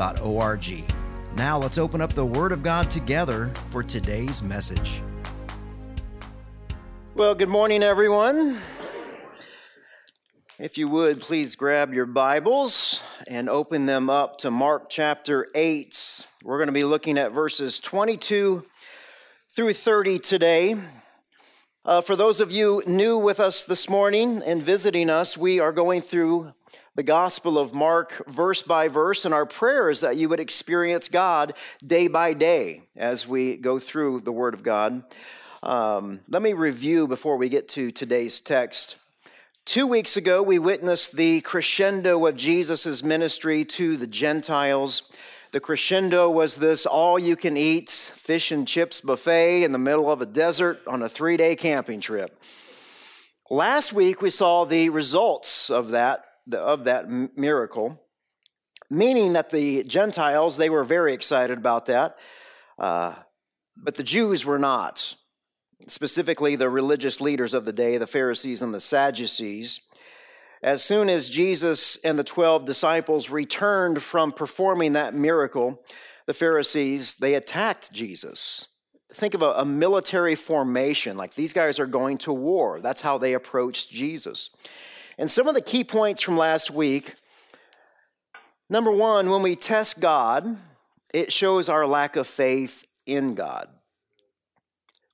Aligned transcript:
riverbible.org. 0.00 0.84
Now 1.36 1.58
let's 1.58 1.78
open 1.78 2.00
up 2.00 2.12
the 2.12 2.26
Word 2.26 2.52
of 2.52 2.62
God 2.62 2.90
together 2.90 3.52
for 3.68 3.82
today's 3.82 4.42
message. 4.42 5.02
Well, 7.14 7.34
good 7.34 7.48
morning, 7.48 7.82
everyone. 7.82 8.58
If 10.58 10.76
you 10.76 10.88
would, 10.88 11.20
please 11.20 11.54
grab 11.54 11.94
your 11.94 12.06
Bibles 12.06 13.02
and 13.26 13.48
open 13.48 13.86
them 13.86 14.10
up 14.10 14.38
to 14.38 14.50
Mark 14.50 14.90
chapter 14.90 15.48
8. 15.54 16.26
We're 16.42 16.58
going 16.58 16.68
to 16.68 16.72
be 16.72 16.84
looking 16.84 17.16
at 17.16 17.32
verses 17.32 17.80
22 17.80 18.66
through 19.54 19.72
30 19.72 20.18
today. 20.18 20.76
Uh, 21.84 22.02
for 22.02 22.14
those 22.14 22.40
of 22.40 22.52
you 22.52 22.82
new 22.86 23.16
with 23.16 23.40
us 23.40 23.64
this 23.64 23.88
morning 23.88 24.42
and 24.44 24.62
visiting 24.62 25.08
us, 25.08 25.38
we 25.38 25.60
are 25.60 25.72
going 25.72 26.02
through 26.02 26.52
the 26.96 27.02
Gospel 27.02 27.58
of 27.58 27.72
Mark 27.72 28.22
verse 28.26 28.62
by 28.62 28.88
verse, 28.88 29.24
and 29.24 29.32
our 29.32 29.46
prayer 29.46 29.90
is 29.90 30.00
that 30.00 30.16
you 30.16 30.28
would 30.28 30.40
experience 30.40 31.08
God 31.08 31.54
day 31.86 32.08
by 32.08 32.32
day 32.32 32.82
as 32.96 33.28
we 33.28 33.56
go 33.56 33.78
through 33.78 34.20
the 34.20 34.32
Word 34.32 34.54
of 34.54 34.62
God. 34.62 35.04
Um, 35.62 36.20
let 36.28 36.42
me 36.42 36.52
review 36.52 37.06
before 37.06 37.36
we 37.36 37.48
get 37.48 37.68
to 37.70 37.90
today's 37.90 38.40
text. 38.40 38.96
Two 39.66 39.86
weeks 39.86 40.16
ago, 40.16 40.42
we 40.42 40.58
witnessed 40.58 41.16
the 41.16 41.42
crescendo 41.42 42.26
of 42.26 42.36
Jesus' 42.36 43.04
ministry 43.04 43.64
to 43.66 43.96
the 43.96 44.06
Gentiles. 44.06 45.04
The 45.52 45.60
crescendo 45.60 46.28
was 46.30 46.56
this 46.56 46.86
all 46.86 47.18
you 47.18 47.36
can 47.36 47.56
eat 47.56 47.90
fish 47.90 48.50
and 48.50 48.66
chips 48.66 49.00
buffet 49.00 49.62
in 49.62 49.72
the 49.72 49.78
middle 49.78 50.10
of 50.10 50.22
a 50.22 50.26
desert 50.26 50.80
on 50.88 51.02
a 51.02 51.08
three 51.08 51.36
day 51.36 51.54
camping 51.54 52.00
trip. 52.00 52.36
Last 53.48 53.92
week, 53.92 54.22
we 54.22 54.30
saw 54.30 54.64
the 54.64 54.88
results 54.90 55.70
of 55.70 55.90
that 55.90 56.24
of 56.52 56.84
that 56.84 57.08
miracle, 57.36 58.00
meaning 58.90 59.34
that 59.34 59.50
the 59.50 59.84
Gentiles, 59.84 60.56
they 60.56 60.70
were 60.70 60.84
very 60.84 61.12
excited 61.12 61.58
about 61.58 61.86
that, 61.86 62.18
uh, 62.78 63.14
but 63.76 63.94
the 63.94 64.02
Jews 64.02 64.44
were 64.44 64.58
not. 64.58 65.14
Specifically, 65.88 66.56
the 66.56 66.68
religious 66.68 67.20
leaders 67.20 67.54
of 67.54 67.64
the 67.64 67.72
day, 67.72 67.96
the 67.96 68.06
Pharisees 68.06 68.60
and 68.60 68.74
the 68.74 68.80
Sadducees. 68.80 69.80
As 70.62 70.84
soon 70.84 71.08
as 71.08 71.30
Jesus 71.30 71.96
and 72.04 72.18
the 72.18 72.24
12 72.24 72.66
disciples 72.66 73.30
returned 73.30 74.02
from 74.02 74.30
performing 74.30 74.92
that 74.92 75.14
miracle, 75.14 75.82
the 76.26 76.34
Pharisees, 76.34 77.16
they 77.16 77.34
attacked 77.34 77.92
Jesus. 77.92 78.66
Think 79.12 79.34
of 79.34 79.42
a, 79.42 79.52
a 79.52 79.64
military 79.64 80.34
formation, 80.34 81.16
like 81.16 81.34
these 81.34 81.54
guys 81.54 81.78
are 81.78 81.86
going 81.86 82.18
to 82.18 82.32
war. 82.32 82.80
That's 82.80 83.00
how 83.00 83.16
they 83.16 83.32
approached 83.32 83.90
Jesus. 83.90 84.50
And 85.20 85.30
some 85.30 85.46
of 85.48 85.54
the 85.54 85.60
key 85.60 85.84
points 85.84 86.22
from 86.22 86.38
last 86.38 86.70
week 86.70 87.14
number 88.70 88.90
one, 88.90 89.28
when 89.28 89.42
we 89.42 89.54
test 89.54 90.00
God, 90.00 90.56
it 91.12 91.30
shows 91.30 91.68
our 91.68 91.86
lack 91.86 92.16
of 92.16 92.26
faith 92.26 92.86
in 93.04 93.34
God. 93.34 93.68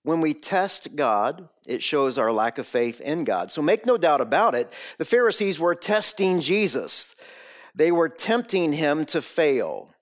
When 0.04 0.20
we 0.20 0.32
test 0.32 0.94
God, 0.94 1.48
it 1.66 1.82
shows 1.82 2.18
our 2.18 2.30
lack 2.30 2.58
of 2.58 2.68
faith 2.68 3.00
in 3.00 3.24
God. 3.24 3.50
So 3.50 3.62
make 3.62 3.84
no 3.84 3.98
doubt 3.98 4.20
about 4.20 4.54
it, 4.54 4.72
the 4.96 5.04
Pharisees 5.04 5.58
were 5.58 5.74
testing 5.74 6.38
Jesus. 6.40 7.16
They 7.74 7.90
were 7.90 8.08
tempting 8.08 8.74
him 8.74 9.06
to 9.06 9.20
fail, 9.20 9.92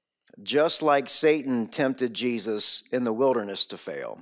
just 0.42 0.82
like 0.82 1.08
Satan 1.08 1.66
tempted 1.66 2.12
Jesus 2.12 2.82
in 2.92 3.04
the 3.04 3.12
wilderness 3.14 3.64
to 3.66 3.78
fail. 3.78 4.20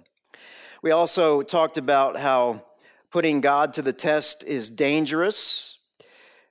We 0.80 0.92
also 0.92 1.42
talked 1.42 1.76
about 1.76 2.16
how 2.16 2.62
putting 3.12 3.42
God 3.42 3.74
to 3.74 3.82
the 3.82 3.92
test 3.92 4.42
is 4.42 4.70
dangerous 4.70 5.78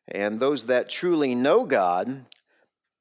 and 0.07 0.39
those 0.39 0.67
that 0.67 0.89
truly 0.89 1.33
know 1.33 1.65
God, 1.65 2.25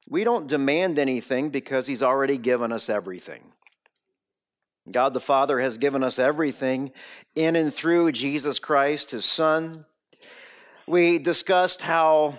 we 0.09 0.25
don't 0.25 0.49
demand 0.49 0.99
anything 0.99 1.51
because 1.51 1.87
He's 1.87 2.03
already 2.03 2.39
given 2.39 2.73
us 2.73 2.89
everything. 2.89 3.53
God 4.91 5.13
the 5.13 5.21
Father 5.21 5.61
has 5.61 5.77
given 5.77 6.03
us 6.03 6.19
everything 6.19 6.91
in 7.35 7.55
and 7.55 7.73
through 7.73 8.13
Jesus 8.13 8.59
Christ, 8.59 9.11
His 9.11 9.25
Son. 9.25 9.85
We 10.87 11.19
discussed 11.19 11.83
how 11.83 12.39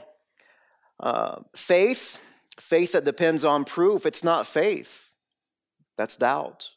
uh, 0.99 1.41
faith, 1.55 2.19
faith 2.59 2.93
that 2.93 3.05
depends 3.05 3.45
on 3.45 3.63
proof, 3.63 4.05
it's 4.05 4.23
not 4.23 4.47
faith, 4.47 5.09
that's 5.97 6.17
doubt. 6.17 6.71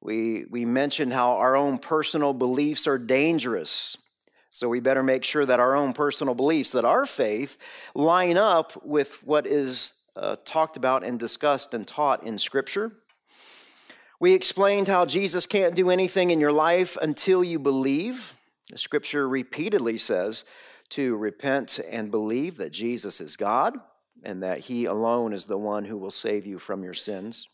We, 0.00 0.46
we 0.48 0.64
mentioned 0.64 1.12
how 1.12 1.36
our 1.36 1.56
own 1.56 1.78
personal 1.78 2.32
beliefs 2.32 2.86
are 2.86 2.98
dangerous 2.98 3.96
so 4.50 4.68
we 4.68 4.80
better 4.80 5.04
make 5.04 5.24
sure 5.24 5.46
that 5.46 5.60
our 5.60 5.76
own 5.76 5.92
personal 5.92 6.34
beliefs, 6.34 6.72
that 6.72 6.84
our 6.84 7.06
faith, 7.06 7.56
line 7.94 8.36
up 8.36 8.84
with 8.84 9.24
what 9.24 9.46
is 9.46 9.92
uh, 10.16 10.36
talked 10.44 10.76
about 10.76 11.04
and 11.04 11.18
discussed 11.18 11.72
and 11.72 11.86
taught 11.86 12.24
in 12.24 12.36
Scripture. 12.36 12.92
We 14.18 14.34
explained 14.34 14.88
how 14.88 15.06
Jesus 15.06 15.46
can't 15.46 15.76
do 15.76 15.88
anything 15.88 16.32
in 16.32 16.40
your 16.40 16.52
life 16.52 16.98
until 17.00 17.44
you 17.44 17.60
believe. 17.60 18.34
The 18.70 18.78
Scripture 18.78 19.28
repeatedly 19.28 19.98
says 19.98 20.44
to 20.90 21.16
repent 21.16 21.78
and 21.88 22.10
believe 22.10 22.56
that 22.56 22.72
Jesus 22.72 23.20
is 23.20 23.36
God 23.36 23.78
and 24.24 24.42
that 24.42 24.58
He 24.58 24.84
alone 24.84 25.32
is 25.32 25.46
the 25.46 25.56
one 25.56 25.84
who 25.84 25.96
will 25.96 26.10
save 26.10 26.44
you 26.44 26.58
from 26.58 26.82
your 26.82 26.94
sins. 26.94 27.48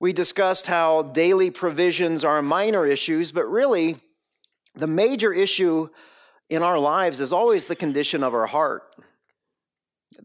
We 0.00 0.14
discussed 0.14 0.66
how 0.66 1.02
daily 1.02 1.50
provisions 1.50 2.24
are 2.24 2.40
minor 2.40 2.86
issues, 2.86 3.32
but 3.32 3.44
really, 3.44 3.98
the 4.74 4.86
major 4.86 5.30
issue 5.32 5.90
in 6.48 6.62
our 6.62 6.78
lives 6.78 7.20
is 7.20 7.32
always 7.32 7.66
the 7.66 7.76
condition 7.76 8.22
of 8.22 8.32
our 8.32 8.46
heart. 8.46 8.96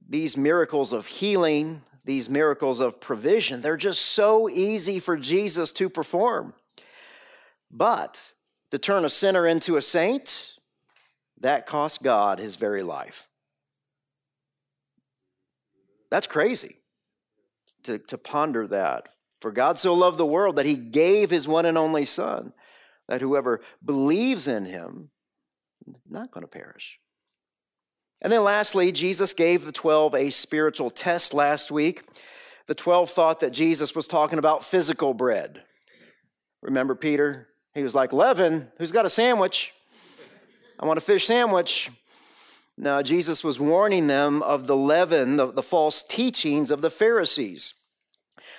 These 0.08 0.38
miracles 0.38 0.94
of 0.94 1.08
healing, 1.08 1.82
these 2.06 2.30
miracles 2.30 2.80
of 2.80 3.02
provision, 3.02 3.62
they're 3.62 3.76
just 3.76 4.02
so 4.02 4.50
easy 4.50 4.98
for 4.98 5.18
Jesus 5.18 5.74
to 5.74 5.90
perform. 5.90 6.54
But 7.70 8.32
to 8.72 8.80
turn 8.80 9.04
a 9.04 9.10
sinner 9.10 9.46
into 9.46 9.76
a 9.76 9.82
saint, 9.82 10.54
that 11.42 11.66
cost 11.66 12.02
God 12.02 12.40
his 12.40 12.56
very 12.56 12.82
life. 12.82 13.28
That's 16.10 16.28
crazy 16.28 16.78
to, 17.84 17.98
to 17.98 18.18
ponder 18.18 18.68
that. 18.68 19.10
For 19.46 19.52
God 19.52 19.78
so 19.78 19.94
loved 19.94 20.18
the 20.18 20.26
world 20.26 20.56
that 20.56 20.66
he 20.66 20.74
gave 20.74 21.30
his 21.30 21.48
one 21.48 21.68
and 21.68 21.78
only 21.78 22.04
Son 22.04 22.52
that 23.08 23.22
whoever 23.22 23.62
believes 23.86 24.48
in 24.48 24.66
him 24.66 25.12
not 26.10 26.32
going 26.32 26.42
to 26.42 26.48
perish. 26.48 26.98
And 28.24 28.34
then 28.34 28.44
lastly, 28.44 28.92
Jesus 28.92 29.36
gave 29.36 29.64
the 29.64 29.72
12 29.72 30.16
a 30.16 30.30
spiritual 30.32 30.90
test 30.90 31.32
last 31.32 31.70
week. 31.70 32.02
The 32.66 32.74
12 32.74 33.12
thought 33.12 33.42
that 33.42 33.54
Jesus 33.54 33.94
was 33.94 34.08
talking 34.08 34.40
about 34.40 34.64
physical 34.64 35.14
bread. 35.14 35.62
Remember 36.64 36.96
Peter? 36.96 37.48
He 37.76 37.84
was 37.84 37.94
like, 37.94 38.14
Leaven, 38.14 38.72
who's 38.80 38.92
got 38.92 39.06
a 39.06 39.12
sandwich? 39.12 39.74
I 40.80 40.88
want 40.88 40.98
a 40.98 41.02
fish 41.02 41.28
sandwich. 41.28 41.92
Now, 42.80 43.04
Jesus 43.04 43.44
was 43.44 43.60
warning 43.60 44.08
them 44.08 44.42
of 44.42 44.66
the 44.66 44.76
leaven, 44.76 45.38
the, 45.38 45.52
the 45.52 45.62
false 45.62 46.02
teachings 46.02 46.72
of 46.72 46.82
the 46.82 46.90
Pharisees. 46.90 47.76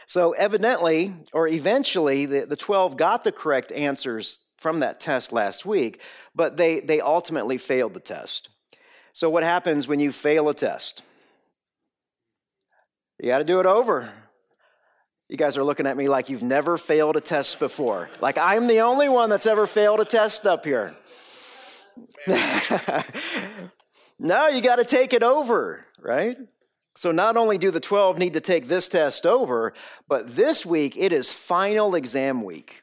So, 0.07 0.33
evidently, 0.33 1.15
or 1.33 1.49
eventually, 1.49 2.27
the, 2.27 2.47
the 2.47 2.57
12 2.57 2.97
got 2.97 3.25
the 3.25 3.33
correct 3.33 3.73
answers 3.73 4.43
from 4.57 4.81
that 4.81 5.01
test 5.01 5.33
last 5.33 5.67
week, 5.67 6.01
but 6.35 6.57
they, 6.57 6.81
they 6.81 7.01
ultimately 7.01 7.59
failed 7.59 7.93
the 7.95 8.01
test. 8.01 8.49
So, 9.13 9.29
what 9.29 9.43
happens 9.43 9.89
when 9.89 9.99
you 9.99 10.13
fail 10.13 10.49
a 10.49 10.55
test? 10.55 11.03
You 13.21 13.29
got 13.29 13.39
to 13.39 13.45
do 13.45 13.61
it 13.61 13.67
over. 13.67 14.13
You 15.29 15.37
guys 15.37 15.57
are 15.57 15.65
looking 15.65 15.87
at 15.87 15.97
me 15.97 16.09
like 16.09 16.29
you've 16.29 16.43
never 16.43 16.79
failed 16.79 17.17
a 17.17 17.21
test 17.21 17.59
before. 17.59 18.09
Like 18.21 18.39
I'm 18.39 18.69
the 18.69 18.83
only 18.83 19.09
one 19.09 19.29
that's 19.29 19.47
ever 19.47 19.67
failed 19.67 19.99
a 20.01 20.05
test 20.05 20.47
up 20.47 20.65
here. 20.65 20.95
no, 24.19 24.47
you 24.49 24.61
got 24.61 24.77
to 24.77 24.85
take 24.85 25.13
it 25.13 25.25
over, 25.25 25.85
right? 26.01 26.37
So 26.97 27.13
not 27.13 27.37
only 27.37 27.59
do 27.59 27.71
the 27.71 27.81
12 27.81 28.19
need 28.19 28.33
to 28.33 28.41
take 28.41 28.67
this 28.67 28.89
test 28.89 29.27
over, 29.27 29.75
but 30.09 30.35
this 30.35 30.65
week 30.65 30.97
it 30.97 31.13
is 31.13 31.33
final 31.33 31.95
exam 31.95 32.43
week. 32.43 32.83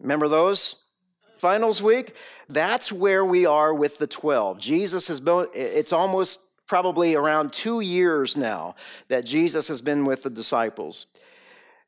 Remember 0.00 0.28
those? 0.28 0.84
Finals 1.38 1.82
week? 1.82 2.14
That's 2.48 2.90
where 2.90 3.24
we 3.24 3.46
are 3.46 3.72
with 3.72 3.98
the 3.98 4.06
12. 4.06 4.58
Jesus 4.58 5.06
has 5.08 5.20
been, 5.20 5.46
it's 5.54 5.92
almost 5.92 6.40
probably 6.66 7.14
around 7.14 7.52
two 7.52 7.80
years 7.80 8.36
now 8.36 8.74
that 9.08 9.24
Jesus 9.24 9.68
has 9.68 9.80
been 9.80 10.04
with 10.04 10.22
the 10.22 10.30
disciples. 10.30 11.06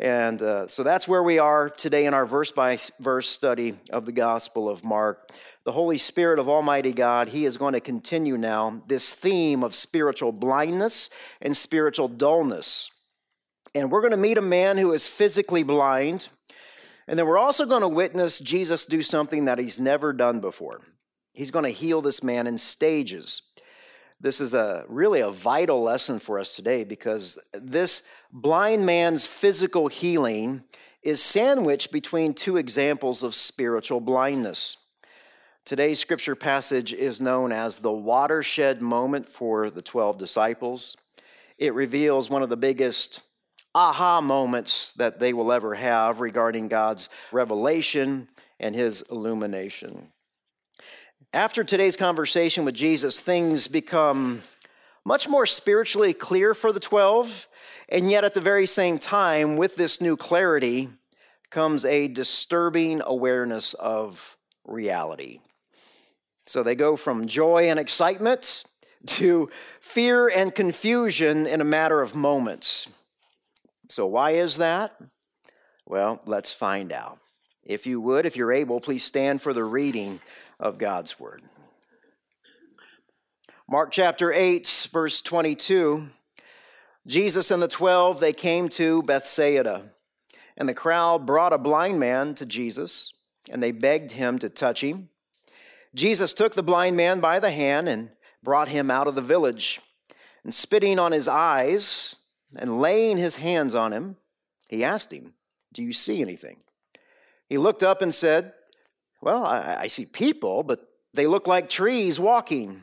And 0.00 0.40
uh, 0.40 0.68
so 0.68 0.84
that's 0.84 1.08
where 1.08 1.24
we 1.24 1.40
are 1.40 1.68
today 1.68 2.06
in 2.06 2.14
our 2.14 2.26
verse 2.26 2.52
by 2.52 2.78
verse 3.00 3.28
study 3.28 3.76
of 3.90 4.06
the 4.06 4.12
Gospel 4.12 4.68
of 4.68 4.84
Mark. 4.84 5.32
The 5.68 5.72
Holy 5.72 5.98
Spirit 5.98 6.38
of 6.38 6.48
Almighty 6.48 6.94
God, 6.94 7.28
He 7.28 7.44
is 7.44 7.58
going 7.58 7.74
to 7.74 7.80
continue 7.80 8.38
now 8.38 8.82
this 8.86 9.12
theme 9.12 9.62
of 9.62 9.74
spiritual 9.74 10.32
blindness 10.32 11.10
and 11.42 11.54
spiritual 11.54 12.08
dullness. 12.08 12.90
And 13.74 13.92
we're 13.92 14.00
going 14.00 14.12
to 14.12 14.16
meet 14.16 14.38
a 14.38 14.40
man 14.40 14.78
who 14.78 14.94
is 14.94 15.06
physically 15.06 15.62
blind. 15.64 16.30
And 17.06 17.18
then 17.18 17.26
we're 17.26 17.36
also 17.36 17.66
going 17.66 17.82
to 17.82 17.88
witness 17.88 18.38
Jesus 18.38 18.86
do 18.86 19.02
something 19.02 19.44
that 19.44 19.58
He's 19.58 19.78
never 19.78 20.14
done 20.14 20.40
before. 20.40 20.80
He's 21.34 21.50
going 21.50 21.66
to 21.66 21.70
heal 21.70 22.00
this 22.00 22.22
man 22.22 22.46
in 22.46 22.56
stages. 22.56 23.42
This 24.18 24.40
is 24.40 24.54
a 24.54 24.86
really 24.88 25.20
a 25.20 25.30
vital 25.30 25.82
lesson 25.82 26.18
for 26.18 26.38
us 26.38 26.56
today 26.56 26.82
because 26.82 27.38
this 27.52 28.04
blind 28.32 28.86
man's 28.86 29.26
physical 29.26 29.88
healing 29.88 30.64
is 31.02 31.20
sandwiched 31.20 31.92
between 31.92 32.32
two 32.32 32.56
examples 32.56 33.22
of 33.22 33.34
spiritual 33.34 34.00
blindness. 34.00 34.78
Today's 35.68 36.00
scripture 36.00 36.34
passage 36.34 36.94
is 36.94 37.20
known 37.20 37.52
as 37.52 37.76
the 37.76 37.92
watershed 37.92 38.80
moment 38.80 39.28
for 39.28 39.68
the 39.68 39.82
12 39.82 40.16
disciples. 40.16 40.96
It 41.58 41.74
reveals 41.74 42.30
one 42.30 42.42
of 42.42 42.48
the 42.48 42.56
biggest 42.56 43.20
aha 43.74 44.22
moments 44.22 44.94
that 44.94 45.20
they 45.20 45.34
will 45.34 45.52
ever 45.52 45.74
have 45.74 46.20
regarding 46.20 46.68
God's 46.68 47.10
revelation 47.32 48.30
and 48.58 48.74
his 48.74 49.02
illumination. 49.10 50.08
After 51.34 51.62
today's 51.62 51.98
conversation 51.98 52.64
with 52.64 52.74
Jesus, 52.74 53.20
things 53.20 53.68
become 53.68 54.40
much 55.04 55.28
more 55.28 55.44
spiritually 55.44 56.14
clear 56.14 56.54
for 56.54 56.72
the 56.72 56.80
12, 56.80 57.46
and 57.90 58.10
yet 58.10 58.24
at 58.24 58.32
the 58.32 58.40
very 58.40 58.64
same 58.64 58.98
time, 58.98 59.58
with 59.58 59.76
this 59.76 60.00
new 60.00 60.16
clarity, 60.16 60.88
comes 61.50 61.84
a 61.84 62.08
disturbing 62.08 63.02
awareness 63.04 63.74
of 63.74 64.38
reality. 64.64 65.40
So 66.48 66.62
they 66.62 66.74
go 66.74 66.96
from 66.96 67.26
joy 67.26 67.68
and 67.68 67.78
excitement 67.78 68.64
to 69.04 69.50
fear 69.80 70.28
and 70.28 70.54
confusion 70.54 71.46
in 71.46 71.60
a 71.60 71.64
matter 71.64 72.00
of 72.00 72.16
moments. 72.16 72.88
So, 73.88 74.06
why 74.06 74.30
is 74.30 74.56
that? 74.56 74.98
Well, 75.84 76.22
let's 76.24 76.50
find 76.50 76.90
out. 76.90 77.18
If 77.64 77.86
you 77.86 78.00
would, 78.00 78.24
if 78.24 78.34
you're 78.34 78.50
able, 78.50 78.80
please 78.80 79.04
stand 79.04 79.42
for 79.42 79.52
the 79.52 79.62
reading 79.62 80.20
of 80.58 80.78
God's 80.78 81.20
word. 81.20 81.42
Mark 83.68 83.92
chapter 83.92 84.32
8, 84.32 84.88
verse 84.90 85.20
22. 85.20 86.08
Jesus 87.06 87.50
and 87.50 87.62
the 87.62 87.68
twelve, 87.68 88.20
they 88.20 88.32
came 88.32 88.70
to 88.70 89.02
Bethsaida, 89.02 89.90
and 90.56 90.66
the 90.66 90.72
crowd 90.72 91.26
brought 91.26 91.52
a 91.52 91.58
blind 91.58 92.00
man 92.00 92.34
to 92.36 92.46
Jesus, 92.46 93.12
and 93.50 93.62
they 93.62 93.70
begged 93.70 94.12
him 94.12 94.38
to 94.38 94.48
touch 94.48 94.82
him. 94.82 95.10
Jesus 95.94 96.32
took 96.32 96.54
the 96.54 96.62
blind 96.62 96.96
man 96.96 97.20
by 97.20 97.40
the 97.40 97.50
hand 97.50 97.88
and 97.88 98.10
brought 98.42 98.68
him 98.68 98.90
out 98.90 99.06
of 99.06 99.14
the 99.14 99.22
village. 99.22 99.80
And 100.44 100.54
spitting 100.54 100.98
on 100.98 101.12
his 101.12 101.28
eyes 101.28 102.16
and 102.58 102.80
laying 102.80 103.16
his 103.16 103.36
hands 103.36 103.74
on 103.74 103.92
him, 103.92 104.16
he 104.68 104.84
asked 104.84 105.12
him, 105.12 105.34
Do 105.72 105.82
you 105.82 105.92
see 105.92 106.20
anything? 106.20 106.58
He 107.48 107.58
looked 107.58 107.82
up 107.82 108.02
and 108.02 108.14
said, 108.14 108.52
well, 109.20 109.44
I, 109.44 109.78
I 109.80 109.86
see 109.88 110.06
people, 110.06 110.62
but 110.62 110.80
they 111.14 111.26
look 111.26 111.46
like 111.46 111.68
trees 111.68 112.20
walking. 112.20 112.82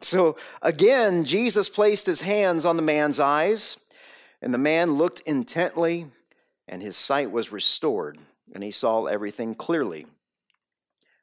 So 0.00 0.36
again, 0.62 1.24
Jesus 1.24 1.68
placed 1.68 2.06
his 2.06 2.20
hands 2.20 2.64
on 2.64 2.76
the 2.76 2.82
man's 2.82 3.20
eyes, 3.20 3.78
and 4.40 4.54
the 4.54 4.58
man 4.58 4.92
looked 4.92 5.20
intently, 5.20 6.06
and 6.66 6.82
his 6.82 6.96
sight 6.96 7.30
was 7.30 7.52
restored, 7.52 8.18
and 8.54 8.62
he 8.62 8.70
saw 8.70 9.06
everything 9.06 9.54
clearly. 9.54 10.06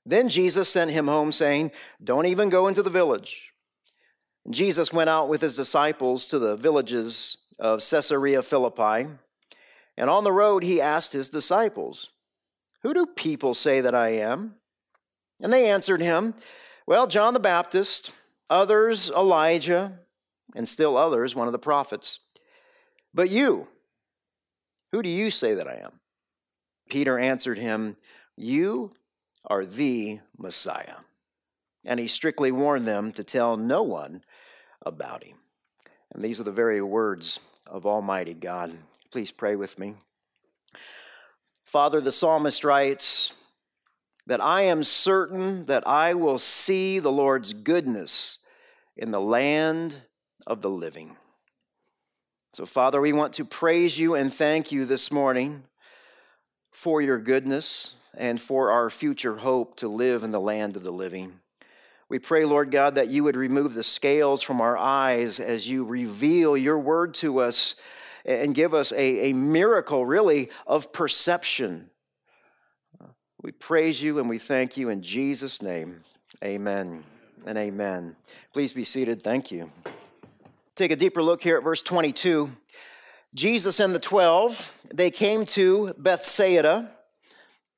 Then 0.05 0.29
Jesus 0.29 0.69
sent 0.69 0.91
him 0.91 1.07
home, 1.07 1.31
saying, 1.31 1.71
Don't 2.03 2.27
even 2.27 2.49
go 2.49 2.67
into 2.67 2.83
the 2.83 2.89
village. 2.89 3.51
Jesus 4.49 4.93
went 4.93 5.09
out 5.09 5.29
with 5.29 5.41
his 5.41 5.55
disciples 5.55 6.27
to 6.27 6.37
the 6.37 6.55
villages 6.55 7.37
of 7.57 7.79
Caesarea 7.79 8.43
Philippi, 8.43 9.07
and 9.97 10.09
on 10.09 10.23
the 10.23 10.31
road 10.31 10.63
he 10.63 10.79
asked 10.79 11.13
his 11.13 11.29
disciples, 11.29 12.09
who 12.85 12.93
do 12.93 13.07
people 13.07 13.55
say 13.55 13.81
that 13.81 13.95
I 13.95 14.09
am? 14.09 14.57
And 15.41 15.51
they 15.51 15.71
answered 15.71 16.01
him, 16.01 16.35
Well, 16.85 17.07
John 17.07 17.33
the 17.33 17.39
Baptist, 17.39 18.13
others 18.47 19.09
Elijah, 19.09 20.01
and 20.55 20.69
still 20.69 20.95
others 20.95 21.33
one 21.33 21.47
of 21.47 21.51
the 21.51 21.57
prophets. 21.57 22.19
But 23.11 23.31
you, 23.31 23.67
who 24.91 25.01
do 25.01 25.09
you 25.09 25.31
say 25.31 25.55
that 25.55 25.67
I 25.67 25.81
am? 25.83 25.93
Peter 26.87 27.17
answered 27.17 27.57
him, 27.57 27.97
You 28.37 28.91
are 29.47 29.65
the 29.65 30.19
Messiah. 30.37 30.97
And 31.85 31.99
he 31.99 32.07
strictly 32.07 32.51
warned 32.51 32.87
them 32.87 33.11
to 33.13 33.23
tell 33.23 33.57
no 33.57 33.83
one 33.83 34.23
about 34.85 35.23
him. 35.23 35.37
And 36.13 36.23
these 36.23 36.39
are 36.39 36.43
the 36.43 36.51
very 36.51 36.81
words 36.81 37.39
of 37.67 37.85
Almighty 37.85 38.33
God. 38.33 38.77
Please 39.11 39.31
pray 39.31 39.55
with 39.55 39.77
me. 39.77 39.95
Father, 41.63 41.99
the 41.99 42.11
psalmist 42.11 42.63
writes 42.63 43.33
that 44.27 44.41
I 44.41 44.61
am 44.61 44.83
certain 44.83 45.65
that 45.65 45.87
I 45.87 46.13
will 46.13 46.39
see 46.39 46.99
the 46.99 47.11
Lord's 47.11 47.53
goodness 47.53 48.39
in 48.97 49.11
the 49.11 49.21
land 49.21 50.01
of 50.47 50.61
the 50.61 50.69
living. 50.69 51.17
So, 52.53 52.65
Father, 52.65 53.01
we 53.01 53.13
want 53.13 53.33
to 53.33 53.45
praise 53.45 53.99
you 53.99 54.15
and 54.15 54.33
thank 54.33 54.71
you 54.71 54.85
this 54.85 55.11
morning 55.11 55.63
for 56.71 57.01
your 57.01 57.19
goodness 57.19 57.93
and 58.17 58.39
for 58.39 58.71
our 58.71 58.89
future 58.89 59.37
hope 59.37 59.75
to 59.77 59.87
live 59.87 60.23
in 60.23 60.31
the 60.31 60.39
land 60.39 60.75
of 60.75 60.83
the 60.83 60.91
living. 60.91 61.39
We 62.07 62.19
pray, 62.19 62.45
Lord 62.45 62.71
God, 62.71 62.95
that 62.95 63.07
you 63.07 63.23
would 63.23 63.35
remove 63.35 63.73
the 63.73 63.83
scales 63.83 64.43
from 64.43 64.61
our 64.61 64.77
eyes 64.77 65.39
as 65.39 65.67
you 65.67 65.85
reveal 65.85 66.55
your 66.55 66.77
word 66.77 67.15
to 67.15 67.39
us 67.39 67.75
and 68.25 68.53
give 68.53 68.73
us 68.73 68.91
a, 68.91 69.29
a 69.29 69.33
miracle, 69.33 70.05
really, 70.05 70.49
of 70.67 70.91
perception. 70.93 71.89
We 73.41 73.51
praise 73.51 74.01
you 74.01 74.19
and 74.19 74.29
we 74.29 74.39
thank 74.39 74.77
you 74.77 74.89
in 74.89 75.01
Jesus' 75.01 75.61
name. 75.61 76.01
Amen 76.43 77.03
and 77.45 77.57
amen. 77.57 78.15
Please 78.53 78.73
be 78.73 78.83
seated. 78.83 79.23
Thank 79.23 79.51
you. 79.51 79.71
Take 80.75 80.91
a 80.91 80.95
deeper 80.95 81.23
look 81.23 81.41
here 81.41 81.57
at 81.57 81.63
verse 81.63 81.81
22. 81.81 82.51
Jesus 83.35 83.81
and 83.81 83.93
the 83.93 83.99
twelve, 83.99 84.79
they 84.93 85.11
came 85.11 85.45
to 85.47 85.93
Bethsaida, 85.97 86.94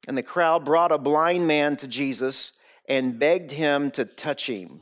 and 0.08 0.18
the 0.18 0.24
crowd 0.24 0.66
brought 0.66 0.92
a 0.92 0.98
blind 0.98 1.48
man 1.48 1.76
to 1.78 1.88
Jesus 1.88 2.54
and 2.88 3.20
begged 3.20 3.52
him 3.52 3.92
to 3.92 4.06
touch 4.06 4.50
him. 4.50 4.82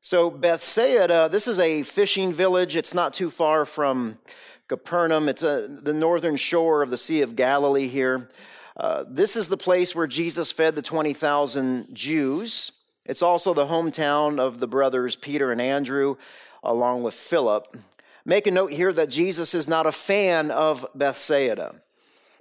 So, 0.00 0.30
Bethsaida, 0.30 1.28
this 1.30 1.46
is 1.46 1.60
a 1.60 1.84
fishing 1.84 2.32
village. 2.32 2.74
It's 2.74 2.94
not 2.94 3.12
too 3.12 3.30
far 3.30 3.64
from 3.64 4.18
Capernaum. 4.66 5.28
It's 5.28 5.44
a, 5.44 5.68
the 5.68 5.94
northern 5.94 6.34
shore 6.34 6.82
of 6.82 6.90
the 6.90 6.96
Sea 6.96 7.20
of 7.22 7.36
Galilee 7.36 7.86
here. 7.86 8.28
Uh, 8.76 9.04
this 9.06 9.36
is 9.36 9.48
the 9.48 9.56
place 9.56 9.94
where 9.94 10.06
Jesus 10.06 10.50
fed 10.50 10.74
the 10.74 10.82
20,000 10.82 11.94
Jews. 11.94 12.72
It's 13.04 13.22
also 13.22 13.52
the 13.52 13.66
hometown 13.66 14.40
of 14.40 14.60
the 14.60 14.66
brothers 14.66 15.14
Peter 15.14 15.52
and 15.52 15.60
Andrew, 15.60 16.16
along 16.64 17.02
with 17.02 17.14
Philip. 17.14 17.76
Make 18.24 18.46
a 18.46 18.50
note 18.50 18.72
here 18.72 18.92
that 18.92 19.10
Jesus 19.10 19.54
is 19.54 19.68
not 19.68 19.86
a 19.86 19.92
fan 19.92 20.50
of 20.50 20.86
Bethsaida. 20.94 21.82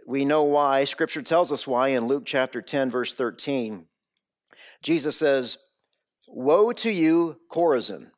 We 0.05 0.25
know 0.25 0.43
why. 0.43 0.83
Scripture 0.83 1.21
tells 1.21 1.51
us 1.51 1.67
why 1.67 1.89
in 1.89 2.07
Luke 2.07 2.23
chapter 2.25 2.61
10, 2.61 2.89
verse 2.89 3.13
13. 3.13 3.85
Jesus 4.81 5.17
says, 5.17 5.57
Woe 6.27 6.71
to 6.73 6.91
you, 6.91 7.37
Chorazin! 7.49 8.11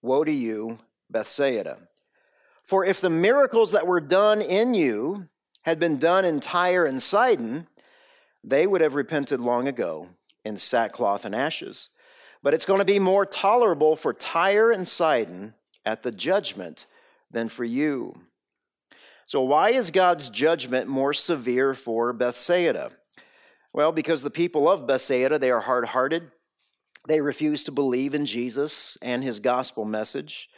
Woe 0.00 0.24
to 0.24 0.32
you, 0.32 0.78
Bethsaida! 1.10 1.78
For 2.62 2.84
if 2.84 3.00
the 3.00 3.10
miracles 3.10 3.72
that 3.72 3.86
were 3.86 4.00
done 4.00 4.40
in 4.40 4.74
you 4.74 5.28
had 5.62 5.78
been 5.78 5.98
done 5.98 6.24
in 6.24 6.40
Tyre 6.40 6.86
and 6.86 7.02
Sidon, 7.02 7.66
they 8.42 8.66
would 8.66 8.80
have 8.80 8.94
repented 8.94 9.40
long 9.40 9.68
ago 9.68 10.08
in 10.44 10.56
sackcloth 10.56 11.24
and 11.24 11.34
ashes. 11.34 11.90
But 12.42 12.54
it's 12.54 12.64
going 12.64 12.80
to 12.80 12.84
be 12.84 12.98
more 12.98 13.26
tolerable 13.26 13.94
for 13.94 14.12
Tyre 14.12 14.72
and 14.72 14.88
Sidon 14.88 15.54
at 15.84 16.02
the 16.02 16.10
judgment 16.10 16.86
than 17.30 17.48
for 17.48 17.64
you. 17.64 18.14
So, 19.26 19.42
why 19.42 19.70
is 19.70 19.90
God's 19.90 20.28
judgment 20.28 20.88
more 20.88 21.14
severe 21.14 21.74
for 21.74 22.12
Bethsaida? 22.12 22.90
Well, 23.72 23.92
because 23.92 24.22
the 24.22 24.30
people 24.30 24.68
of 24.68 24.86
Bethsaida, 24.86 25.38
they 25.38 25.50
are 25.50 25.60
hard 25.60 25.86
hearted. 25.86 26.30
They 27.08 27.20
refuse 27.20 27.64
to 27.64 27.72
believe 27.72 28.14
in 28.14 28.26
Jesus 28.26 28.96
and 29.02 29.24
his 29.24 29.40
gospel 29.40 29.84
message. 29.84 30.48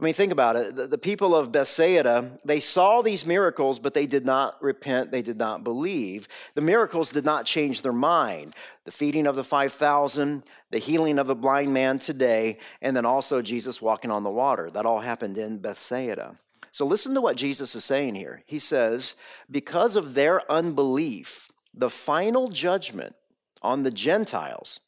I 0.00 0.02
mean, 0.02 0.14
think 0.14 0.32
about 0.32 0.56
it. 0.56 0.90
The, 0.90 0.96
people 0.96 1.34
of 1.36 1.52
Bethsaida, 1.52 2.38
they 2.46 2.58
saw 2.58 3.02
these 3.02 3.26
miracles, 3.26 3.78
but 3.78 3.92
they 3.92 4.06
did 4.06 4.24
not 4.24 4.62
repent. 4.62 5.10
They 5.10 5.20
did 5.20 5.36
not 5.36 5.62
believe. 5.62 6.26
The 6.54 6.62
miracles 6.62 7.10
did 7.10 7.26
not 7.26 7.44
change 7.44 7.82
their 7.82 7.92
mind. 7.92 8.54
The 8.86 8.92
feeding 8.92 9.26
of 9.26 9.36
the 9.36 9.44
5,000, 9.44 10.44
the 10.70 10.78
healing 10.78 11.18
of 11.18 11.28
a 11.28 11.34
blind 11.34 11.74
man 11.74 11.98
today, 11.98 12.56
and 12.80 12.96
then 12.96 13.04
also 13.04 13.42
Jesus 13.42 13.82
walking 13.82 14.10
on 14.10 14.22
the 14.22 14.30
water. 14.30 14.70
That 14.70 14.86
all 14.86 15.00
happened 15.00 15.36
in 15.36 15.58
Bethsaida. 15.58 16.38
So 16.70 16.86
listen 16.86 17.14
to 17.14 17.20
what 17.20 17.36
Jesus 17.36 17.74
is 17.74 17.84
saying 17.84 18.14
here. 18.14 18.42
He 18.46 18.58
says, 18.58 19.16
because 19.50 19.96
of 19.96 20.14
their 20.14 20.50
unbelief, 20.50 21.50
the 21.74 21.90
final 21.90 22.48
judgment 22.48 23.14
on 23.62 23.82
the 23.82 23.90
Gentiles 23.90 24.80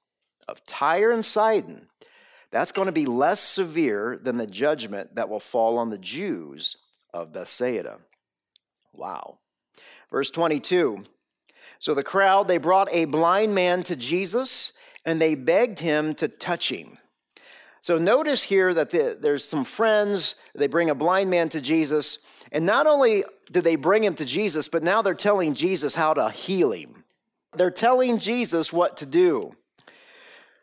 of 0.48 0.64
Tyre 0.66 1.10
and 1.10 1.24
Sidon 1.24 1.88
that's 2.52 2.70
going 2.70 2.86
to 2.86 2.92
be 2.92 3.06
less 3.06 3.40
severe 3.40 4.20
than 4.22 4.36
the 4.36 4.46
judgment 4.46 5.14
that 5.16 5.28
will 5.28 5.40
fall 5.40 5.78
on 5.78 5.88
the 5.88 5.98
Jews 5.98 6.76
of 7.12 7.32
Bethsaida. 7.32 7.98
Wow. 8.92 9.38
Verse 10.10 10.30
22 10.30 11.04
So 11.78 11.94
the 11.94 12.04
crowd, 12.04 12.46
they 12.46 12.58
brought 12.58 12.92
a 12.92 13.06
blind 13.06 13.54
man 13.54 13.82
to 13.84 13.96
Jesus 13.96 14.74
and 15.04 15.20
they 15.20 15.34
begged 15.34 15.80
him 15.80 16.14
to 16.16 16.28
touch 16.28 16.70
him. 16.70 16.98
So 17.82 17.98
notice 17.98 18.44
here 18.44 18.72
that 18.72 18.90
the, 18.90 19.18
there's 19.20 19.44
some 19.44 19.64
friends, 19.64 20.36
they 20.54 20.68
bring 20.68 20.88
a 20.88 20.94
blind 20.94 21.30
man 21.30 21.48
to 21.50 21.60
Jesus, 21.60 22.18
and 22.52 22.64
not 22.64 22.86
only 22.86 23.24
did 23.50 23.64
they 23.64 23.74
bring 23.74 24.04
him 24.04 24.14
to 24.14 24.24
Jesus, 24.24 24.68
but 24.68 24.84
now 24.84 25.02
they're 25.02 25.14
telling 25.14 25.52
Jesus 25.52 25.96
how 25.96 26.14
to 26.14 26.30
heal 26.30 26.70
him. 26.70 27.02
They're 27.54 27.72
telling 27.72 28.18
Jesus 28.18 28.72
what 28.72 28.96
to 28.98 29.06
do. 29.06 29.56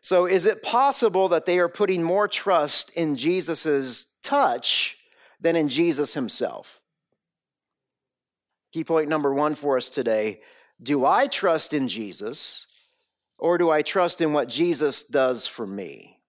So, 0.00 0.24
is 0.24 0.46
it 0.46 0.62
possible 0.62 1.28
that 1.28 1.44
they 1.44 1.58
are 1.58 1.68
putting 1.68 2.02
more 2.02 2.26
trust 2.26 2.90
in 2.94 3.16
Jesus' 3.16 4.06
touch 4.22 4.96
than 5.40 5.56
in 5.56 5.68
Jesus 5.68 6.14
himself? 6.14 6.80
Key 8.72 8.82
point 8.82 9.08
number 9.08 9.34
one 9.34 9.54
for 9.54 9.76
us 9.76 9.90
today 9.90 10.40
Do 10.82 11.04
I 11.04 11.26
trust 11.26 11.74
in 11.74 11.86
Jesus 11.86 12.66
or 13.36 13.58
do 13.58 13.70
I 13.70 13.82
trust 13.82 14.22
in 14.22 14.32
what 14.32 14.48
Jesus 14.48 15.02
does 15.02 15.46
for 15.46 15.66
me? 15.66 16.19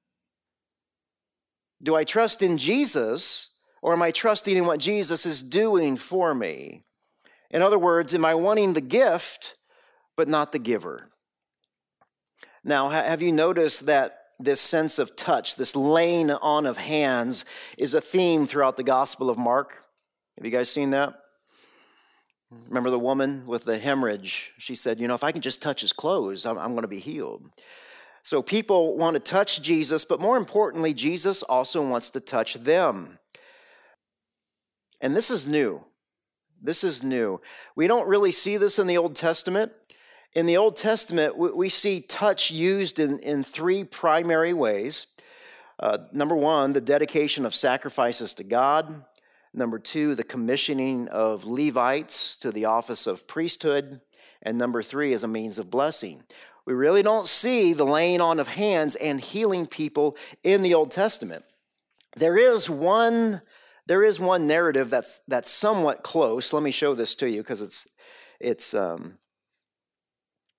Do 1.81 1.95
I 1.95 2.03
trust 2.03 2.41
in 2.41 2.57
Jesus 2.57 3.50
or 3.81 3.93
am 3.93 4.01
I 4.01 4.11
trusting 4.11 4.55
in 4.55 4.65
what 4.65 4.79
Jesus 4.79 5.25
is 5.25 5.41
doing 5.41 5.97
for 5.97 6.33
me? 6.33 6.83
In 7.50 7.61
other 7.61 7.79
words, 7.79 8.13
am 8.13 8.25
I 8.25 8.35
wanting 8.35 8.73
the 8.73 8.81
gift 8.81 9.55
but 10.15 10.27
not 10.27 10.51
the 10.51 10.59
giver? 10.59 11.09
Now, 12.63 12.89
have 12.89 13.21
you 13.21 13.31
noticed 13.31 13.88
that 13.88 14.17
this 14.39 14.61
sense 14.61 15.00
of 15.00 15.15
touch, 15.15 15.55
this 15.55 15.75
laying 15.75 16.29
on 16.31 16.65
of 16.65 16.77
hands, 16.77 17.45
is 17.77 17.93
a 17.93 18.01
theme 18.01 18.45
throughout 18.45 18.77
the 18.77 18.83
Gospel 18.83 19.29
of 19.29 19.38
Mark? 19.38 19.83
Have 20.38 20.45
you 20.45 20.51
guys 20.51 20.69
seen 20.69 20.91
that? 20.91 21.15
Remember 22.67 22.89
the 22.89 23.00
woman 23.00 23.45
with 23.47 23.63
the 23.63 23.77
hemorrhage? 23.77 24.51
She 24.57 24.75
said, 24.75 25.00
You 25.00 25.07
know, 25.07 25.15
if 25.15 25.23
I 25.23 25.31
can 25.31 25.41
just 25.41 25.61
touch 25.61 25.81
his 25.81 25.93
clothes, 25.93 26.45
I'm, 26.45 26.57
I'm 26.57 26.71
going 26.71 26.81
to 26.83 26.88
be 26.88 27.00
healed. 27.00 27.50
So 28.23 28.41
people 28.41 28.97
want 28.97 29.15
to 29.15 29.19
touch 29.19 29.61
Jesus, 29.61 30.05
but 30.05 30.19
more 30.19 30.37
importantly, 30.37 30.93
Jesus 30.93 31.43
also 31.43 31.85
wants 31.85 32.09
to 32.11 32.19
touch 32.19 32.55
them. 32.55 33.19
And 35.01 35.15
this 35.15 35.31
is 35.31 35.47
new. 35.47 35.83
This 36.61 36.83
is 36.83 37.01
new. 37.01 37.41
We 37.75 37.87
don't 37.87 38.07
really 38.07 38.31
see 38.31 38.57
this 38.57 38.77
in 38.77 38.85
the 38.85 38.97
Old 38.97 39.15
Testament. 39.15 39.71
In 40.33 40.45
the 40.45 40.57
Old 40.57 40.77
Testament, 40.77 41.37
we 41.37 41.67
see 41.69 42.01
touch 42.01 42.51
used 42.51 42.99
in, 42.99 43.19
in 43.19 43.43
three 43.43 43.83
primary 43.83 44.53
ways. 44.53 45.07
Uh, 45.79 45.97
number 46.13 46.35
one, 46.35 46.73
the 46.73 46.81
dedication 46.81 47.45
of 47.45 47.55
sacrifices 47.55 48.35
to 48.35 48.43
God. 48.43 49.03
Number 49.53 49.79
two, 49.79 50.15
the 50.15 50.23
commissioning 50.23 51.07
of 51.09 51.43
Levites 51.43 52.37
to 52.37 52.51
the 52.51 52.65
office 52.65 53.07
of 53.07 53.27
priesthood. 53.27 53.99
And 54.43 54.57
number 54.57 54.81
three, 54.81 55.13
as 55.13 55.23
a 55.23 55.27
means 55.27 55.59
of 55.59 55.69
blessing. 55.69 56.23
We 56.65 56.73
really 56.73 57.01
don't 57.01 57.27
see 57.27 57.73
the 57.73 57.85
laying 57.85 58.21
on 58.21 58.39
of 58.39 58.47
hands 58.47 58.95
and 58.95 59.19
healing 59.19 59.65
people 59.65 60.15
in 60.43 60.61
the 60.61 60.73
Old 60.73 60.91
Testament. 60.91 61.43
There 62.15 62.37
is 62.37 62.69
one, 62.69 63.41
there 63.87 64.03
is 64.03 64.19
one 64.19 64.47
narrative 64.47 64.89
that's, 64.89 65.21
that's 65.27 65.49
somewhat 65.49 66.03
close. 66.03 66.53
Let 66.53 66.63
me 66.63 66.71
show 66.71 66.93
this 66.93 67.15
to 67.15 67.29
you 67.29 67.41
because 67.41 67.61
it's, 67.61 67.87
it's, 68.39 68.73
um, 68.73 69.17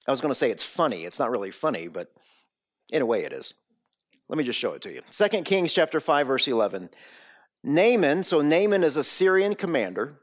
I 0.07 0.11
was 0.11 0.21
going 0.21 0.31
to 0.31 0.39
say 0.39 0.51
it's 0.51 0.65
funny. 0.65 1.05
It's 1.05 1.19
not 1.19 1.31
really 1.31 1.51
funny, 1.51 1.89
but 1.89 2.13
in 2.91 3.03
a 3.03 3.07
way 3.07 3.25
it 3.25 3.33
is. 3.33 3.55
Let 4.29 4.39
me 4.39 4.45
just 4.45 4.59
show 4.59 4.73
it 4.73 4.83
to 4.83 4.93
you. 4.93 5.03
2 5.11 5.43
Kings 5.43 5.73
chapter 5.73 6.01
5 6.01 6.27
verse 6.27 6.49
11. 6.49 6.91
Naaman, 7.63 8.25
so 8.25 8.41
Naaman 8.41 8.83
is 8.83 8.97
a 8.97 9.05
Syrian 9.05 9.55
commander. 9.55 10.19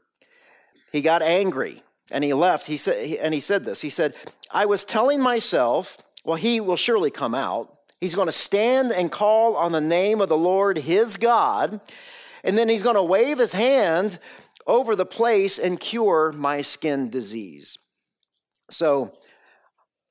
He 0.92 1.00
got 1.00 1.22
angry 1.22 1.82
and 2.10 2.24
he 2.24 2.32
left. 2.32 2.66
He 2.66 2.76
said 2.76 3.18
and 3.18 3.34
he 3.34 3.40
said 3.40 3.64
this. 3.64 3.80
He 3.80 3.90
said, 3.90 4.14
"I 4.50 4.66
was 4.66 4.84
telling 4.84 5.20
myself, 5.20 5.98
well 6.24 6.36
he 6.36 6.60
will 6.60 6.76
surely 6.76 7.10
come 7.10 7.34
out. 7.34 7.72
He's 8.00 8.14
going 8.14 8.26
to 8.26 8.32
stand 8.32 8.92
and 8.92 9.12
call 9.12 9.56
on 9.56 9.72
the 9.72 9.80
name 9.80 10.20
of 10.20 10.28
the 10.28 10.36
Lord 10.36 10.78
his 10.78 11.16
God, 11.16 11.80
and 12.42 12.56
then 12.56 12.68
he's 12.68 12.82
going 12.82 12.96
to 12.96 13.02
wave 13.02 13.38
his 13.38 13.52
hand 13.52 14.18
over 14.66 14.96
the 14.96 15.06
place 15.06 15.58
and 15.58 15.78
cure 15.78 16.32
my 16.32 16.62
skin 16.62 17.10
disease." 17.10 17.78
So, 18.70 19.12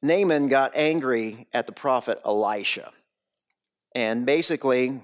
Naaman 0.02 0.48
got 0.48 0.72
angry 0.76 1.48
at 1.54 1.66
the 1.66 1.72
prophet 1.72 2.20
Elisha. 2.26 2.92
And 3.96 4.26
basically, 4.26 5.02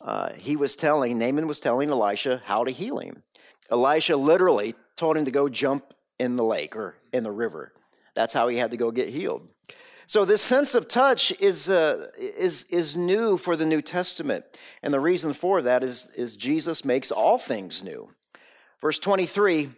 uh, 0.00 0.30
he 0.34 0.56
was 0.56 0.76
telling, 0.76 1.18
Naaman 1.18 1.46
was 1.46 1.60
telling 1.60 1.90
Elisha 1.90 2.42
how 2.44 2.64
to 2.64 2.70
heal 2.70 2.98
him. 2.98 3.22
Elisha 3.74 4.16
literally 4.16 4.74
told 4.94 5.16
him 5.16 5.24
to 5.24 5.32
go 5.32 5.48
jump 5.48 5.92
in 6.20 6.36
the 6.36 6.44
lake 6.44 6.76
or 6.76 6.96
in 7.12 7.24
the 7.24 7.32
river. 7.32 7.72
That's 8.14 8.32
how 8.32 8.46
he 8.46 8.56
had 8.56 8.70
to 8.70 8.76
go 8.76 8.92
get 8.92 9.08
healed. 9.08 9.48
So 10.06 10.24
this 10.24 10.42
sense 10.42 10.76
of 10.76 10.86
touch 10.86 11.32
is, 11.40 11.68
uh, 11.68 12.06
is, 12.16 12.64
is 12.64 12.96
new 12.96 13.36
for 13.36 13.56
the 13.56 13.66
New 13.66 13.82
Testament. 13.82 14.44
And 14.80 14.94
the 14.94 15.00
reason 15.00 15.32
for 15.32 15.60
that 15.62 15.82
is, 15.82 16.06
is 16.14 16.36
Jesus 16.36 16.84
makes 16.84 17.10
all 17.10 17.36
things 17.36 17.82
new. 17.82 18.08
Verse 18.80 18.98
23 18.98 19.70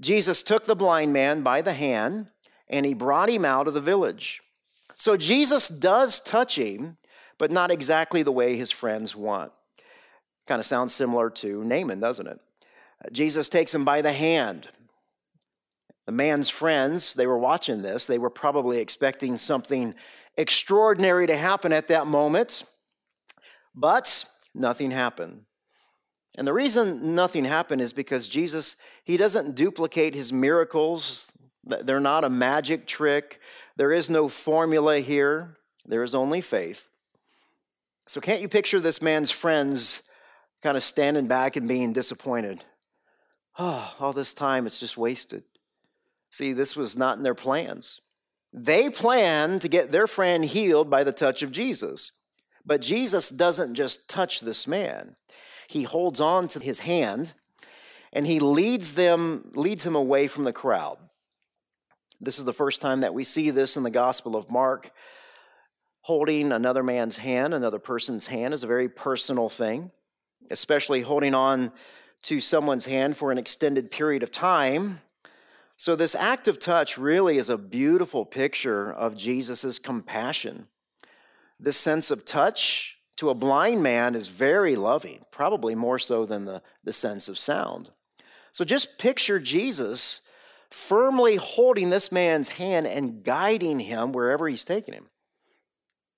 Jesus 0.00 0.42
took 0.42 0.64
the 0.64 0.76
blind 0.76 1.12
man 1.12 1.42
by 1.42 1.62
the 1.62 1.72
hand 1.72 2.28
and 2.68 2.86
he 2.86 2.94
brought 2.94 3.28
him 3.28 3.44
out 3.44 3.68
of 3.68 3.74
the 3.74 3.80
village. 3.80 4.40
So 4.96 5.16
Jesus 5.16 5.68
does 5.68 6.20
touch 6.20 6.56
him, 6.56 6.96
but 7.38 7.50
not 7.50 7.70
exactly 7.70 8.22
the 8.22 8.32
way 8.32 8.56
his 8.56 8.70
friends 8.70 9.14
want. 9.14 9.52
Kind 10.46 10.60
of 10.60 10.66
sounds 10.66 10.94
similar 10.94 11.30
to 11.30 11.64
Naaman, 11.64 12.00
doesn't 12.00 12.26
it? 12.26 12.40
Jesus 13.10 13.48
takes 13.48 13.74
him 13.74 13.84
by 13.84 14.02
the 14.02 14.12
hand. 14.12 14.68
The 16.06 16.12
man's 16.12 16.48
friends, 16.48 17.14
they 17.14 17.26
were 17.26 17.38
watching 17.38 17.82
this. 17.82 18.06
They 18.06 18.18
were 18.18 18.30
probably 18.30 18.78
expecting 18.78 19.38
something 19.38 19.94
extraordinary 20.36 21.26
to 21.26 21.36
happen 21.36 21.72
at 21.72 21.88
that 21.88 22.06
moment, 22.06 22.64
but 23.74 24.24
nothing 24.54 24.90
happened. 24.90 25.42
And 26.36 26.46
the 26.46 26.52
reason 26.52 27.14
nothing 27.14 27.44
happened 27.44 27.82
is 27.82 27.92
because 27.92 28.26
Jesus, 28.26 28.76
he 29.04 29.16
doesn't 29.16 29.54
duplicate 29.54 30.14
his 30.14 30.32
miracles 30.32 31.32
they're 31.64 32.00
not 32.00 32.24
a 32.24 32.30
magic 32.30 32.86
trick. 32.86 33.40
There 33.76 33.92
is 33.92 34.10
no 34.10 34.28
formula 34.28 34.98
here. 34.98 35.56
There 35.86 36.02
is 36.02 36.14
only 36.14 36.40
faith. 36.40 36.88
So, 38.06 38.20
can't 38.20 38.40
you 38.40 38.48
picture 38.48 38.80
this 38.80 39.00
man's 39.00 39.30
friends 39.30 40.02
kind 40.62 40.76
of 40.76 40.82
standing 40.82 41.26
back 41.26 41.56
and 41.56 41.68
being 41.68 41.92
disappointed? 41.92 42.64
Oh, 43.58 43.94
all 44.00 44.12
this 44.12 44.34
time 44.34 44.66
it's 44.66 44.80
just 44.80 44.96
wasted. 44.96 45.44
See, 46.30 46.52
this 46.52 46.74
was 46.76 46.96
not 46.96 47.16
in 47.16 47.22
their 47.22 47.34
plans. 47.34 48.00
They 48.52 48.90
planned 48.90 49.62
to 49.62 49.68
get 49.68 49.92
their 49.92 50.06
friend 50.06 50.44
healed 50.44 50.88
by 50.88 51.04
the 51.04 51.12
touch 51.12 51.42
of 51.42 51.52
Jesus. 51.52 52.12
But 52.64 52.80
Jesus 52.80 53.28
doesn't 53.28 53.74
just 53.74 54.08
touch 54.08 54.40
this 54.40 54.66
man, 54.66 55.16
he 55.68 55.82
holds 55.82 56.20
on 56.20 56.48
to 56.48 56.58
his 56.58 56.80
hand 56.80 57.34
and 58.12 58.26
he 58.26 58.40
leads 58.40 58.92
them 58.92 59.50
leads 59.54 59.86
him 59.86 59.96
away 59.96 60.28
from 60.28 60.44
the 60.44 60.52
crowd 60.52 60.98
this 62.22 62.38
is 62.38 62.44
the 62.44 62.52
first 62.52 62.80
time 62.80 63.00
that 63.00 63.12
we 63.12 63.24
see 63.24 63.50
this 63.50 63.76
in 63.76 63.82
the 63.82 63.90
Gospel 63.90 64.36
of 64.36 64.48
Mark. 64.48 64.92
Holding 66.02 66.52
another 66.52 66.84
man's 66.84 67.16
hand, 67.16 67.52
another 67.52 67.80
person's 67.80 68.26
hand, 68.26 68.54
is 68.54 68.62
a 68.62 68.68
very 68.68 68.88
personal 68.88 69.48
thing, 69.48 69.90
especially 70.48 71.00
holding 71.00 71.34
on 71.34 71.72
to 72.22 72.40
someone's 72.40 72.86
hand 72.86 73.16
for 73.16 73.32
an 73.32 73.38
extended 73.38 73.90
period 73.90 74.22
of 74.22 74.30
time. 74.30 75.00
So, 75.76 75.96
this 75.96 76.14
act 76.14 76.46
of 76.46 76.58
touch 76.58 76.96
really 76.96 77.38
is 77.38 77.48
a 77.48 77.58
beautiful 77.58 78.24
picture 78.24 78.92
of 78.92 79.16
Jesus' 79.16 79.78
compassion. 79.78 80.68
This 81.58 81.76
sense 81.76 82.10
of 82.10 82.24
touch 82.24 82.98
to 83.16 83.30
a 83.30 83.34
blind 83.34 83.82
man 83.82 84.14
is 84.14 84.28
very 84.28 84.76
loving, 84.76 85.24
probably 85.30 85.74
more 85.74 85.98
so 85.98 86.24
than 86.24 86.44
the, 86.44 86.62
the 86.84 86.92
sense 86.92 87.28
of 87.28 87.38
sound. 87.38 87.90
So, 88.52 88.64
just 88.64 88.98
picture 88.98 89.40
Jesus 89.40 90.20
firmly 90.70 91.36
holding 91.36 91.90
this 91.90 92.10
man's 92.10 92.48
hand 92.48 92.86
and 92.86 93.22
guiding 93.22 93.80
him 93.80 94.12
wherever 94.12 94.48
he's 94.48 94.64
taking 94.64 94.94
him. 94.94 95.08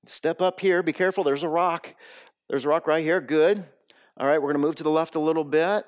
Step 0.06 0.40
up 0.40 0.60
here, 0.60 0.82
be 0.82 0.92
careful, 0.92 1.24
there's 1.24 1.42
a 1.42 1.48
rock. 1.48 1.94
There's 2.48 2.64
a 2.64 2.68
rock 2.68 2.86
right 2.86 3.02
here, 3.02 3.20
good. 3.20 3.64
All 4.16 4.26
right, 4.26 4.40
we're 4.40 4.52
going 4.52 4.62
to 4.62 4.66
move 4.66 4.76
to 4.76 4.84
the 4.84 4.90
left 4.90 5.16
a 5.16 5.20
little 5.20 5.44
bit. 5.44 5.84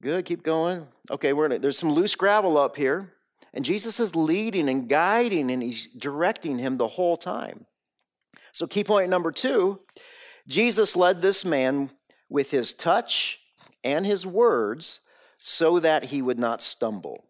Good, 0.00 0.24
keep 0.24 0.44
going. 0.44 0.86
Okay, 1.10 1.32
we're 1.32 1.48
gonna, 1.48 1.58
there's 1.58 1.78
some 1.78 1.90
loose 1.90 2.14
gravel 2.14 2.56
up 2.56 2.76
here. 2.76 3.14
And 3.52 3.64
Jesus 3.64 3.98
is 3.98 4.14
leading 4.14 4.68
and 4.68 4.88
guiding 4.88 5.50
and 5.50 5.62
he's 5.62 5.86
directing 5.86 6.58
him 6.58 6.76
the 6.76 6.86
whole 6.86 7.16
time. 7.16 7.66
So, 8.52 8.66
key 8.66 8.84
point 8.84 9.10
number 9.10 9.32
two 9.32 9.80
Jesus 10.46 10.94
led 10.94 11.20
this 11.20 11.44
man 11.44 11.90
with 12.28 12.50
his 12.50 12.72
touch 12.74 13.40
and 13.82 14.06
his 14.06 14.26
words 14.26 15.00
so 15.38 15.80
that 15.80 16.04
he 16.04 16.22
would 16.22 16.38
not 16.38 16.62
stumble. 16.62 17.24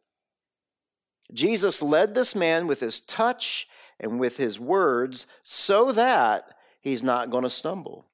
Jesus 1.32 1.82
led 1.82 2.14
this 2.14 2.34
man 2.34 2.66
with 2.66 2.80
his 2.80 3.00
touch 3.00 3.68
and 4.00 4.18
with 4.18 4.36
his 4.36 4.58
words 4.58 5.26
so 5.42 5.92
that 5.92 6.54
he's 6.80 7.02
not 7.02 7.30
going 7.30 7.44
to 7.44 7.50
stumble. 7.50 8.07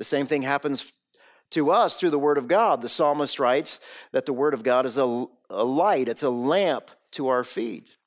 The 0.00 0.04
same 0.04 0.24
thing 0.24 0.40
happens 0.40 0.94
to 1.50 1.70
us 1.70 2.00
through 2.00 2.08
the 2.08 2.18
Word 2.18 2.38
of 2.38 2.48
God. 2.48 2.80
The 2.80 2.88
psalmist 2.88 3.38
writes 3.38 3.80
that 4.12 4.24
the 4.24 4.32
Word 4.32 4.54
of 4.54 4.62
God 4.62 4.86
is 4.86 4.96
a, 4.96 5.26
a 5.50 5.62
light, 5.62 6.08
it's 6.08 6.22
a 6.22 6.30
lamp 6.30 6.90
to 7.12 7.28
our 7.28 7.44
feet. 7.44 7.98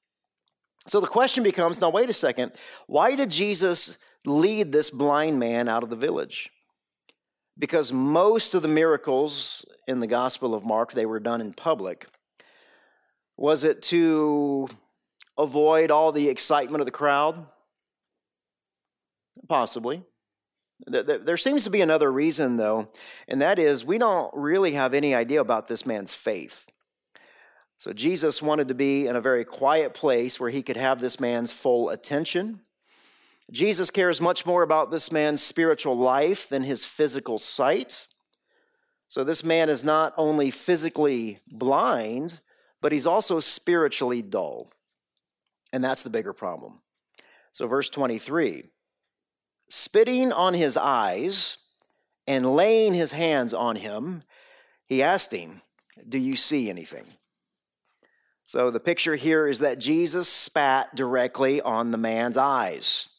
So 0.88 1.00
the 1.00 1.06
question 1.06 1.44
becomes 1.44 1.80
now, 1.80 1.92
wait 1.92 2.10
a 2.10 2.14
second, 2.14 2.54
why 2.88 3.16
did 3.16 3.30
Jesus 3.30 4.00
lead 4.26 4.72
this 4.72 4.90
blind 4.90 5.38
man 5.38 5.70
out 5.70 5.84
of 5.84 5.92
the 5.92 5.96
village? 5.96 6.50
Because 7.60 7.94
most 7.94 8.56
of 8.56 8.64
the 8.64 8.68
miracles 8.68 9.64
in 9.88 10.00
the 10.00 10.08
Gospel 10.08 10.56
of 10.56 10.66
Mark, 10.66 10.94
they 10.94 11.06
were 11.06 11.20
done 11.20 11.42
in 11.42 11.54
public. 11.54 12.08
Was 13.38 13.64
it 13.66 13.84
to 13.84 14.68
avoid 15.38 15.92
all 15.92 16.12
the 16.12 16.28
excitement 16.28 16.82
of 16.82 16.88
the 16.88 16.92
crowd? 16.92 17.46
Possibly. 19.48 20.02
There 20.86 21.38
seems 21.38 21.64
to 21.64 21.70
be 21.70 21.82
another 21.82 22.12
reason, 22.12 22.58
though, 22.58 22.90
and 23.28 23.42
that 23.42 23.58
is 23.58 23.86
we 23.86 23.98
don't 23.98 24.34
really 24.34 24.74
have 24.74 24.94
any 24.94 25.16
idea 25.16 25.40
about 25.40 25.68
this 25.68 25.86
man's 25.86 26.14
faith. 26.14 26.68
So 27.78 27.94
Jesus 27.94 28.42
wanted 28.42 28.68
to 28.70 28.74
be 28.74 29.08
in 29.08 29.16
a 29.16 29.22
very 29.22 29.46
quiet 29.46 29.94
place 29.94 30.40
where 30.40 30.50
he 30.50 30.64
could 30.64 30.78
have 30.78 31.00
this 31.00 31.20
man's 31.20 31.52
full 31.52 31.90
attention. 31.90 32.62
Jesus 33.52 33.92
cares 33.92 34.22
much 34.22 34.46
more 34.46 34.64
about 34.64 34.90
this 34.90 35.12
man's 35.12 35.44
spiritual 35.44 35.98
life 35.98 36.48
than 36.48 36.64
his 36.64 36.86
physical 36.86 37.38
sight. 37.38 38.08
So 39.08 39.24
this 39.24 39.44
man 39.44 39.70
is 39.70 39.84
not 39.84 40.14
only 40.18 40.50
physically 40.50 41.40
blind, 41.52 42.40
but 42.82 42.92
he's 42.92 43.08
also 43.08 43.40
spiritually 43.40 44.22
dull. 44.22 44.72
And 45.72 45.84
that's 45.84 46.04
the 46.04 46.10
bigger 46.10 46.34
problem. 46.34 46.82
So, 47.52 47.68
verse 47.68 47.90
23 47.90 48.66
spitting 49.76 50.32
on 50.32 50.54
his 50.54 50.78
eyes 50.78 51.58
and 52.28 52.46
laying 52.56 52.94
his 52.94 53.12
hands 53.12 53.56
on 53.56 53.76
him, 53.76 54.22
he 54.86 55.02
asked 55.02 55.34
him, 55.34 55.64
Do 56.08 56.20
you 56.20 56.36
see 56.36 56.70
anything? 56.70 57.06
So 58.46 58.70
the 58.70 58.80
picture 58.80 59.16
here 59.16 59.48
is 59.48 59.60
that 59.60 59.80
Jesus 59.80 60.30
spat 60.30 60.94
directly 60.94 61.60
on 61.60 61.90
the 61.90 61.98
man's 61.98 62.38
eyes. 62.38 63.10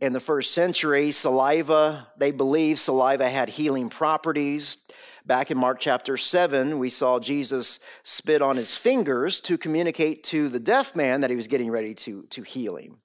In 0.00 0.14
the 0.14 0.20
first 0.20 0.54
century, 0.54 1.10
saliva, 1.10 2.08
they 2.16 2.30
believed 2.30 2.78
saliva 2.78 3.28
had 3.28 3.50
healing 3.50 3.90
properties. 3.90 4.78
Back 5.26 5.50
in 5.50 5.58
Mark 5.58 5.78
chapter 5.78 6.16
7, 6.16 6.78
we 6.78 6.88
saw 6.88 7.18
Jesus 7.18 7.80
spit 8.02 8.40
on 8.40 8.56
his 8.56 8.78
fingers 8.78 9.40
to 9.40 9.58
communicate 9.58 10.24
to 10.24 10.48
the 10.48 10.60
deaf 10.60 10.96
man 10.96 11.20
that 11.20 11.28
he 11.28 11.36
was 11.36 11.48
getting 11.48 11.70
ready 11.70 11.92
to, 11.94 12.22
to 12.30 12.42
heal 12.42 12.76
him. 12.76 13.00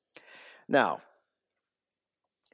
Now, 0.70 1.02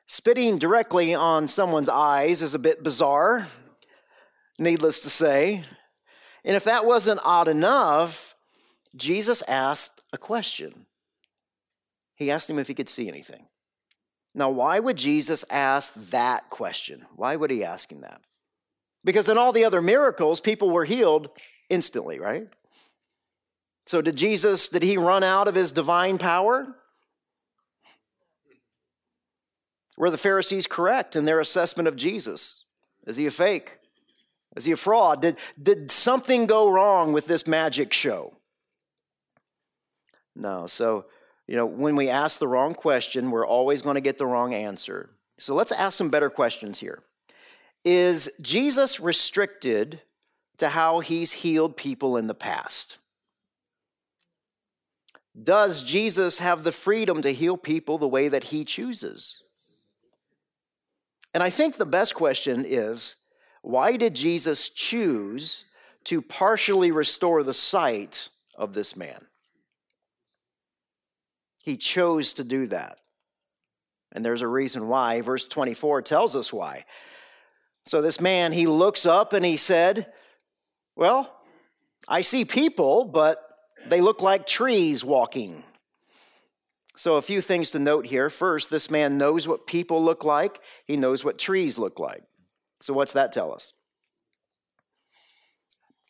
spitting 0.10 0.58
directly 0.58 1.14
on 1.14 1.48
someone's 1.48 1.88
eyes 1.88 2.42
is 2.42 2.56
a 2.56 2.60
bit 2.60 2.84
bizarre, 2.84 3.48
needless 4.58 5.02
to 5.02 5.10
say. 5.10 5.62
And 6.44 6.56
if 6.56 6.64
that 6.64 6.84
wasn't 6.84 7.22
odd 7.24 7.48
enough, 7.48 8.36
Jesus 8.96 9.44
asked 9.48 10.02
a 10.12 10.18
question. 10.18 10.88
He 12.16 12.32
asked 12.32 12.50
him 12.50 12.58
if 12.58 12.68
he 12.68 12.74
could 12.74 12.90
see 12.90 13.08
anything. 13.08 13.46
Now, 14.34 14.50
why 14.50 14.80
would 14.80 14.98
Jesus 14.98 15.46
ask 15.52 15.94
that 16.10 16.50
question? 16.50 17.06
Why 17.16 17.36
would 17.36 17.52
he 17.52 17.64
ask 17.64 17.92
him 17.92 18.02
that? 18.02 18.22
Because 19.04 19.30
in 19.30 19.38
all 19.38 19.52
the 19.52 19.66
other 19.66 19.82
miracles, 19.82 20.42
people 20.42 20.72
were 20.72 20.86
healed 20.86 21.30
instantly, 21.70 22.20
right? 22.20 22.48
So, 23.86 24.02
did 24.02 24.16
Jesus, 24.16 24.70
did 24.70 24.82
he 24.82 24.98
run 24.98 25.24
out 25.24 25.48
of 25.48 25.56
his 25.56 25.72
divine 25.72 26.18
power? 26.18 26.76
Were 30.00 30.10
the 30.10 30.18
Pharisees 30.18 30.66
correct 30.66 31.18
in 31.18 31.26
their 31.26 31.42
assessment 31.42 31.90
of 31.90 31.98
Jesus? 31.98 32.64
Is 33.06 33.18
he 33.18 33.26
a 33.26 33.32
fake? 33.32 33.80
Is 34.56 34.64
he 34.64 34.72
a 34.72 34.78
fraud? 34.78 35.22
Did, 35.22 35.36
did 35.62 35.92
something 35.92 36.46
go 36.48 36.72
wrong 36.72 37.12
with 37.12 37.28
this 37.28 37.46
magic 37.46 37.92
show? 37.92 38.34
No. 40.36 40.68
So, 40.68 41.06
you 41.48 41.58
know, 41.58 41.66
when 41.66 41.98
we 41.98 42.10
ask 42.10 42.40
the 42.40 42.48
wrong 42.48 42.76
question, 42.76 43.30
we're 43.30 43.46
always 43.46 43.82
going 43.82 43.96
to 43.96 44.02
get 44.02 44.18
the 44.18 44.26
wrong 44.26 44.54
answer. 44.54 45.10
So 45.38 45.54
let's 45.54 45.74
ask 45.74 45.98
some 45.98 46.10
better 46.10 46.30
questions 46.30 46.80
here. 46.80 47.04
Is 47.84 48.32
Jesus 48.42 49.02
restricted 49.02 50.02
to 50.60 50.70
how 50.70 51.02
he's 51.02 51.34
healed 51.34 51.76
people 51.76 52.16
in 52.16 52.28
the 52.28 52.34
past? 52.34 53.00
Does 55.42 55.84
Jesus 55.84 56.40
have 56.40 56.64
the 56.64 56.72
freedom 56.72 57.22
to 57.22 57.34
heal 57.34 57.58
people 57.58 57.98
the 57.98 58.08
way 58.08 58.30
that 58.30 58.46
he 58.46 58.64
chooses? 58.64 59.42
And 61.34 61.44
I 61.44 61.50
think 61.50 61.76
the 61.76 61.86
best 61.86 62.16
question 62.16 62.66
is 62.68 63.18
why 63.62 63.98
did 63.98 64.14
Jesus 64.14 64.70
choose 64.70 65.66
to 66.06 66.22
partially 66.22 66.92
restore 66.92 67.44
the 67.44 67.54
sight 67.54 68.30
of 68.56 68.74
this 68.74 68.96
man? 68.96 69.28
He 71.64 71.78
chose 71.78 72.34
to 72.34 72.44
do 72.44 72.68
that. 72.68 73.00
And 74.12 74.26
there's 74.26 74.42
a 74.42 74.48
reason 74.48 74.88
why. 74.88 75.22
Verse 75.22 75.48
24 75.48 76.02
tells 76.02 76.36
us 76.36 76.52
why. 76.52 76.86
So 77.86 78.02
this 78.02 78.20
man, 78.20 78.52
he 78.52 78.66
looks 78.66 79.06
up 79.06 79.34
and 79.34 79.46
he 79.46 79.58
said, 79.58 80.12
Well, 80.96 81.32
I 82.08 82.22
see 82.22 82.46
people, 82.46 83.06
but 83.06 83.38
they 83.88 84.02
look 84.02 84.22
like 84.22 84.46
trees 84.46 85.04
walking. 85.04 85.64
So, 87.00 87.16
a 87.16 87.22
few 87.22 87.40
things 87.40 87.72
to 87.72 87.80
note 87.80 88.08
here. 88.08 88.30
First, 88.30 88.70
this 88.70 88.92
man 88.92 89.18
knows 89.18 89.48
what 89.48 89.66
people 89.66 90.04
look 90.04 90.26
like, 90.26 90.60
he 90.86 90.98
knows 90.98 91.24
what 91.24 91.40
trees 91.40 91.78
look 91.78 91.98
like. 91.98 92.24
So, 92.82 92.94
what's 92.94 93.14
that 93.14 93.32
tell 93.32 93.54
us? 93.54 93.72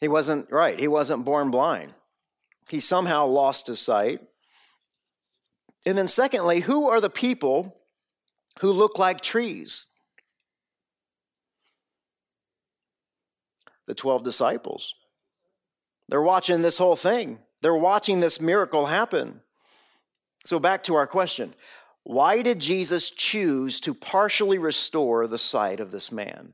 He 0.01 0.07
wasn't, 0.07 0.51
right, 0.51 0.79
he 0.79 0.87
wasn't 0.87 1.25
born 1.25 1.51
blind. 1.51 1.93
He 2.69 2.79
somehow 2.79 3.27
lost 3.27 3.67
his 3.67 3.79
sight. 3.79 4.21
And 5.85 5.95
then, 5.95 6.07
secondly, 6.07 6.61
who 6.61 6.89
are 6.89 6.99
the 6.99 7.07
people 7.11 7.77
who 8.61 8.71
look 8.71 8.97
like 8.97 9.21
trees? 9.21 9.85
The 13.85 13.93
12 13.93 14.23
disciples. 14.23 14.95
They're 16.07 16.19
watching 16.19 16.63
this 16.63 16.79
whole 16.79 16.95
thing, 16.95 17.41
they're 17.61 17.75
watching 17.75 18.21
this 18.21 18.41
miracle 18.41 18.87
happen. 18.87 19.41
So, 20.45 20.59
back 20.59 20.83
to 20.83 20.95
our 20.95 21.07
question 21.07 21.53
why 22.03 22.41
did 22.41 22.59
Jesus 22.59 23.09
choose 23.09 23.79
to 23.81 23.93
partially 23.93 24.57
restore 24.57 25.27
the 25.27 25.37
sight 25.37 25.79
of 25.79 25.91
this 25.91 26.11
man? 26.11 26.53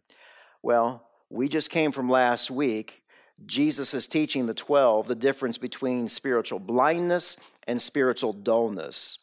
Well, 0.62 1.08
we 1.30 1.48
just 1.48 1.70
came 1.70 1.92
from 1.92 2.10
last 2.10 2.52
week. 2.52 3.04
Jesus 3.46 3.94
is 3.94 4.08
teaching 4.08 4.48
the 4.48 4.54
12 4.54 5.08
the 5.08 5.16
difference 5.16 5.58
between 5.58 6.08
spiritual 6.08 6.60
blindness 6.60 7.38
and 7.68 7.82
spiritual 7.82 8.34
dullness. 8.34 9.20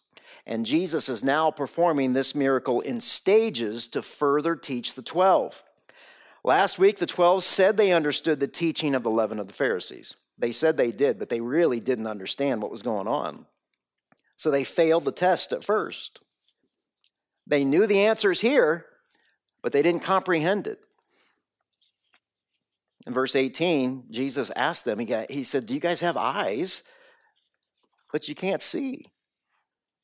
And 0.46 0.66
Jesus 0.66 1.09
is 1.09 1.22
now 1.22 1.51
performing 1.51 2.12
this 2.12 2.35
miracle 2.35 2.81
in 2.81 3.01
stages 3.01 3.87
to 3.88 4.03
further 4.03 4.57
teach 4.57 4.94
the 4.94 5.03
12. 5.03 5.62
Last 6.44 6.79
week, 6.79 6.98
the 6.98 7.07
12 7.07 7.44
said 7.44 7.77
they 7.77 7.92
understood 7.92 8.40
the 8.40 8.48
teaching 8.48 8.94
of 8.94 9.05
the 9.05 9.11
leaven 9.11 9.38
of 9.38 9.46
the 9.46 9.53
Pharisees. 9.53 10.16
They 10.38 10.51
said 10.51 10.77
they 10.77 10.90
did, 10.90 11.18
but 11.18 11.29
they 11.29 11.40
really 11.40 11.79
didn't 11.79 12.09
understand 12.09 12.61
what 12.61 12.70
was 12.70 12.83
going 12.83 13.07
on. 13.07 13.46
So 14.43 14.51
they 14.51 14.65
failed 14.65 15.05
the 15.05 15.13
test 15.13 15.53
at 15.53 15.63
first. 15.63 16.19
They 17.47 17.63
knew 17.63 17.87
the 17.87 18.01
answers 18.01 18.41
here, 18.41 18.87
but 19.63 19.73
they 19.73 19.83
didn't 19.83 20.03
comprehend 20.03 20.67
it. 20.67 20.81
In 23.07 23.15
verse 23.15 23.37
18, 23.37 24.07
Jesus 24.11 24.51
asked 24.57 24.85
them, 24.85 24.99
he, 24.99 25.45
said, 25.45 25.67
Do 25.67 25.75
you 25.75 25.79
guys 25.79 26.01
have 26.01 26.17
eyes, 26.17 26.83
but 28.11 28.29
you 28.29 28.35
can't 28.35 28.63
see? 28.63 29.07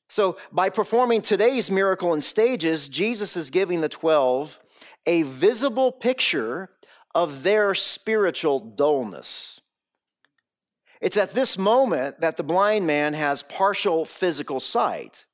So, 0.08 0.38
by 0.52 0.68
performing 0.68 1.20
today's 1.20 1.68
miracle 1.68 2.14
in 2.14 2.20
stages, 2.20 2.88
Jesus 2.88 3.36
is 3.36 3.50
giving 3.50 3.80
the 3.80 3.88
12 3.88 4.60
a 5.08 5.22
visible 5.22 5.90
picture 5.90 6.70
of 7.12 7.42
their 7.42 7.74
spiritual 7.74 8.60
dullness. 8.60 9.60
It's 11.00 11.16
at 11.16 11.32
this 11.32 11.56
moment 11.56 12.20
that 12.20 12.36
the 12.36 12.42
blind 12.42 12.86
man 12.86 13.14
has 13.14 13.42
partial 13.42 14.04
physical 14.04 14.60
sight, 14.60 15.26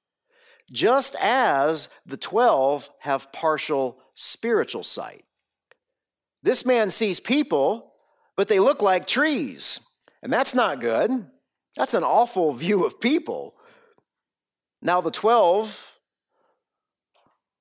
just 0.70 1.16
as 1.20 1.88
the 2.05 2.16
12 2.16 2.90
have 3.00 3.33
partial 3.33 3.98
spiritual 4.14 4.83
sight. 4.83 5.24
This 6.42 6.66
man 6.66 6.90
sees 6.90 7.20
people, 7.20 7.92
but 8.37 8.48
they 8.48 8.61
look 8.61 8.83
like 8.83 9.07
trees. 9.07 9.81
And 10.22 10.33
that's 10.33 10.55
not 10.55 10.81
good. 10.81 11.27
That's 11.77 11.94
an 11.94 12.05
awful 12.05 12.53
view 12.53 12.85
of 12.85 13.00
people. 13.00 13.55
Now, 14.83 15.00
the 15.00 15.11
12, 15.11 15.92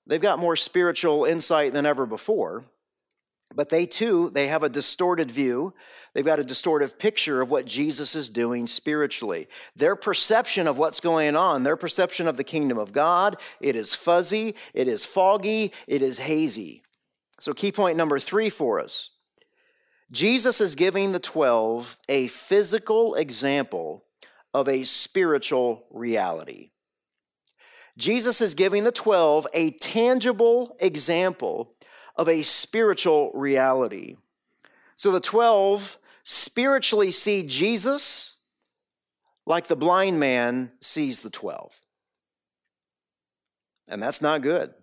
they've 0.05 0.21
got 0.21 0.39
more 0.39 0.55
spiritual 0.55 1.25
insight 1.25 1.73
than 1.73 1.85
ever 1.85 2.05
before. 2.05 2.65
But 3.55 3.69
they 3.69 3.85
too, 3.85 4.29
they 4.31 4.47
have 4.47 4.63
a 4.63 4.69
distorted 4.69 5.29
view. 5.29 5.73
They've 6.13 6.25
got 6.25 6.39
a 6.39 6.43
distorted 6.43 6.99
picture 6.99 7.41
of 7.41 7.49
what 7.49 7.65
Jesus 7.65 8.15
is 8.15 8.29
doing 8.29 8.67
spiritually. 8.67 9.47
Their 9.75 9.95
perception 9.95 10.67
of 10.67 10.77
what's 10.77 10.99
going 10.99 11.35
on, 11.35 11.63
their 11.63 11.77
perception 11.77 12.27
of 12.27 12.37
the 12.37 12.43
kingdom 12.43 12.77
of 12.77 12.91
God, 12.91 13.37
it 13.59 13.75
is 13.75 13.95
fuzzy, 13.95 14.55
it 14.73 14.87
is 14.87 15.05
foggy, 15.05 15.73
it 15.87 16.01
is 16.01 16.19
hazy. 16.19 16.83
So, 17.39 17.53
key 17.53 17.71
point 17.71 17.97
number 17.97 18.19
three 18.19 18.49
for 18.49 18.79
us 18.79 19.09
Jesus 20.11 20.61
is 20.61 20.75
giving 20.75 21.11
the 21.11 21.19
12 21.19 21.97
a 22.07 22.27
physical 22.27 23.15
example 23.15 24.05
of 24.53 24.69
a 24.69 24.83
spiritual 24.83 25.87
reality. 25.89 26.69
Jesus 27.97 28.41
is 28.41 28.53
giving 28.53 28.83
the 28.83 28.91
12 28.91 29.47
a 29.53 29.71
tangible 29.71 30.75
example 30.79 31.72
of 32.15 32.29
a 32.29 32.43
spiritual 32.43 33.31
reality. 33.33 34.17
So 34.95 35.11
the 35.11 35.19
12 35.19 35.97
spiritually 36.23 37.11
see 37.11 37.43
Jesus 37.43 38.37
like 39.45 39.67
the 39.67 39.75
blind 39.75 40.19
man 40.19 40.71
sees 40.79 41.19
the 41.19 41.29
12. 41.29 41.79
And 43.87 44.01
that's 44.01 44.21
not 44.21 44.41
good. 44.41 44.73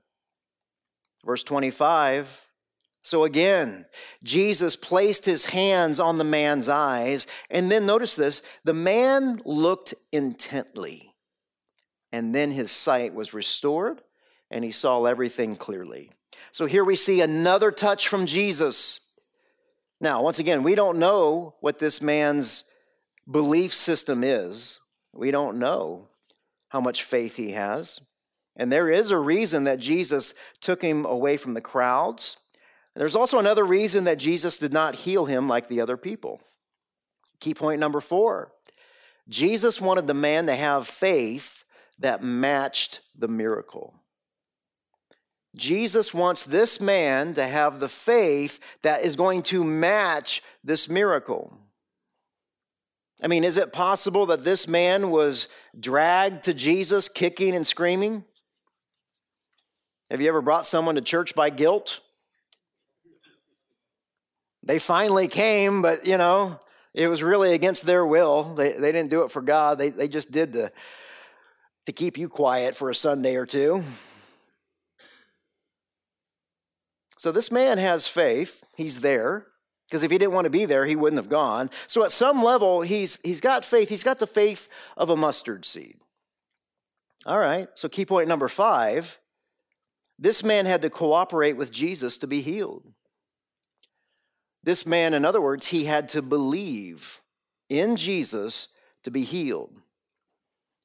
Verse 1.24 1.42
25 1.42 2.50
so 3.02 3.24
again, 3.24 3.86
Jesus 4.22 4.76
placed 4.76 5.24
his 5.24 5.46
hands 5.46 6.00
on 6.00 6.18
the 6.18 6.24
man's 6.24 6.68
eyes, 6.68 7.26
and 7.48 7.70
then 7.70 7.86
notice 7.86 8.14
this 8.14 8.42
the 8.64 8.74
man 8.74 9.40
looked 9.44 9.94
intently, 10.12 11.14
and 12.12 12.34
then 12.34 12.50
his 12.50 12.70
sight 12.70 13.14
was 13.14 13.32
restored, 13.32 14.02
and 14.50 14.64
he 14.64 14.70
saw 14.70 15.04
everything 15.04 15.56
clearly. 15.56 16.10
So 16.52 16.66
here 16.66 16.84
we 16.84 16.96
see 16.96 17.20
another 17.20 17.70
touch 17.70 18.08
from 18.08 18.26
Jesus. 18.26 19.00
Now, 20.00 20.22
once 20.22 20.38
again, 20.38 20.62
we 20.62 20.74
don't 20.74 20.98
know 20.98 21.54
what 21.60 21.78
this 21.78 22.00
man's 22.00 22.64
belief 23.30 23.72
system 23.72 24.24
is. 24.24 24.80
We 25.12 25.30
don't 25.30 25.58
know 25.58 26.08
how 26.68 26.80
much 26.80 27.04
faith 27.04 27.36
he 27.36 27.52
has. 27.52 28.00
And 28.56 28.70
there 28.70 28.90
is 28.90 29.10
a 29.10 29.18
reason 29.18 29.64
that 29.64 29.80
Jesus 29.80 30.34
took 30.60 30.82
him 30.82 31.04
away 31.04 31.36
from 31.36 31.54
the 31.54 31.60
crowds. 31.60 32.36
There's 32.96 33.16
also 33.16 33.38
another 33.38 33.64
reason 33.64 34.04
that 34.04 34.18
Jesus 34.18 34.58
did 34.58 34.72
not 34.72 34.94
heal 34.94 35.26
him 35.26 35.48
like 35.48 35.68
the 35.68 35.80
other 35.80 35.96
people. 35.96 36.40
Key 37.40 37.54
point 37.54 37.80
number 37.80 38.00
four 38.00 38.52
Jesus 39.28 39.80
wanted 39.80 40.06
the 40.06 40.14
man 40.14 40.46
to 40.46 40.54
have 40.54 40.86
faith 40.86 41.64
that 41.98 42.22
matched 42.22 43.00
the 43.16 43.28
miracle. 43.28 43.94
Jesus 45.56 46.14
wants 46.14 46.44
this 46.44 46.80
man 46.80 47.34
to 47.34 47.44
have 47.44 47.80
the 47.80 47.88
faith 47.88 48.60
that 48.82 49.02
is 49.02 49.16
going 49.16 49.42
to 49.44 49.64
match 49.64 50.42
this 50.62 50.88
miracle. 50.88 51.56
I 53.22 53.26
mean, 53.26 53.44
is 53.44 53.56
it 53.56 53.72
possible 53.72 54.26
that 54.26 54.44
this 54.44 54.68
man 54.68 55.10
was 55.10 55.48
dragged 55.78 56.44
to 56.44 56.54
Jesus 56.54 57.08
kicking 57.08 57.54
and 57.54 57.66
screaming? 57.66 58.24
Have 60.10 60.20
you 60.20 60.28
ever 60.28 60.40
brought 60.40 60.66
someone 60.66 60.94
to 60.94 61.00
church 61.00 61.34
by 61.34 61.50
guilt? 61.50 62.00
They 64.62 64.78
finally 64.78 65.28
came, 65.28 65.82
but 65.82 66.06
you 66.06 66.16
know, 66.16 66.58
it 66.94 67.08
was 67.08 67.22
really 67.22 67.54
against 67.54 67.84
their 67.84 68.06
will. 68.06 68.54
They, 68.54 68.72
they 68.72 68.92
didn't 68.92 69.10
do 69.10 69.22
it 69.22 69.30
for 69.30 69.42
God, 69.42 69.78
they, 69.78 69.90
they 69.90 70.08
just 70.08 70.30
did 70.30 70.52
to, 70.54 70.72
to 71.86 71.92
keep 71.92 72.18
you 72.18 72.28
quiet 72.28 72.74
for 72.74 72.88
a 72.88 72.94
Sunday 72.94 73.36
or 73.36 73.46
two. 73.46 73.84
So 77.20 77.30
this 77.30 77.52
man 77.52 77.76
has 77.76 78.08
faith. 78.08 78.64
He's 78.78 79.00
there. 79.00 79.46
Because 79.86 80.02
if 80.02 80.10
he 80.10 80.16
didn't 80.16 80.32
want 80.32 80.46
to 80.46 80.50
be 80.50 80.64
there, 80.64 80.86
he 80.86 80.96
wouldn't 80.96 81.18
have 81.18 81.28
gone. 81.28 81.68
So 81.86 82.02
at 82.02 82.12
some 82.12 82.42
level, 82.42 82.80
he's, 82.80 83.20
he's 83.22 83.42
got 83.42 83.62
faith. 83.62 83.90
He's 83.90 84.02
got 84.02 84.20
the 84.20 84.26
faith 84.26 84.70
of 84.96 85.10
a 85.10 85.16
mustard 85.16 85.66
seed. 85.66 85.98
All 87.26 87.38
right, 87.38 87.68
so 87.74 87.90
key 87.90 88.06
point 88.06 88.26
number 88.26 88.48
five 88.48 89.18
this 90.18 90.42
man 90.42 90.64
had 90.64 90.80
to 90.80 90.88
cooperate 90.88 91.58
with 91.58 91.70
Jesus 91.70 92.16
to 92.18 92.26
be 92.26 92.40
healed. 92.40 92.84
This 94.62 94.86
man, 94.86 95.12
in 95.12 95.26
other 95.26 95.42
words, 95.42 95.66
he 95.66 95.84
had 95.84 96.08
to 96.10 96.22
believe 96.22 97.20
in 97.68 97.96
Jesus 97.96 98.68
to 99.02 99.10
be 99.10 99.24
healed. 99.24 99.79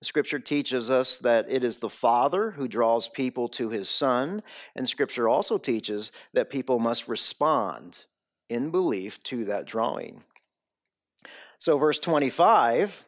Scripture 0.06 0.40
teaches 0.40 0.90
us 0.90 1.18
that 1.18 1.48
it 1.50 1.64
is 1.64 1.78
the 1.78 1.90
Father 1.90 2.52
who 2.52 2.68
draws 2.68 3.08
people 3.08 3.48
to 3.50 3.70
his 3.70 3.90
Son, 3.90 4.42
and 4.76 4.88
Scripture 4.88 5.28
also 5.28 5.58
teaches 5.58 6.12
that 6.34 6.50
people 6.50 6.80
must 6.80 7.08
respond 7.08 8.06
in 8.50 8.72
belief 8.72 9.22
to 9.24 9.46
that 9.46 9.66
drawing. 9.66 10.24
So, 11.58 11.78
verse 11.78 12.00
25 12.00 13.06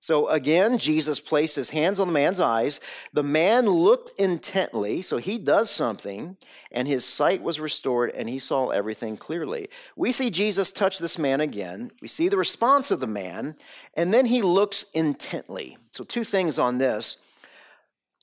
so 0.00 0.28
again, 0.28 0.78
Jesus 0.78 1.20
placed 1.20 1.56
his 1.56 1.70
hands 1.70 2.00
on 2.00 2.06
the 2.06 2.12
man's 2.12 2.40
eyes. 2.40 2.80
The 3.12 3.22
man 3.22 3.66
looked 3.66 4.18
intently, 4.18 5.02
so 5.02 5.18
he 5.18 5.38
does 5.38 5.70
something, 5.70 6.38
and 6.72 6.88
his 6.88 7.04
sight 7.04 7.42
was 7.42 7.60
restored, 7.60 8.10
and 8.10 8.26
he 8.26 8.38
saw 8.38 8.70
everything 8.70 9.18
clearly. 9.18 9.68
We 9.96 10.10
see 10.10 10.30
Jesus 10.30 10.72
touch 10.72 10.98
this 10.98 11.18
man 11.18 11.42
again. 11.42 11.90
We 12.00 12.08
see 12.08 12.28
the 12.28 12.38
response 12.38 12.90
of 12.90 13.00
the 13.00 13.06
man, 13.06 13.56
and 13.94 14.12
then 14.12 14.24
he 14.24 14.40
looks 14.40 14.86
intently. 14.94 15.76
So, 15.90 16.02
two 16.02 16.24
things 16.24 16.58
on 16.58 16.78
this. 16.78 17.18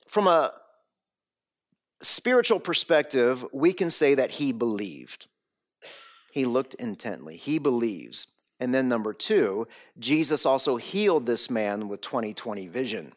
From 0.08 0.26
a 0.26 0.52
spiritual 2.02 2.58
perspective, 2.58 3.46
we 3.52 3.72
can 3.72 3.92
say 3.92 4.16
that 4.16 4.32
he 4.32 4.50
believed. 4.50 5.28
He 6.32 6.44
looked 6.44 6.74
intently, 6.74 7.36
he 7.36 7.58
believes. 7.60 8.26
And 8.60 8.74
then, 8.74 8.88
number 8.88 9.12
two, 9.12 9.68
Jesus 9.98 10.44
also 10.44 10.76
healed 10.76 11.26
this 11.26 11.48
man 11.48 11.88
with 11.88 12.00
2020 12.00 12.66
vision. 12.66 13.12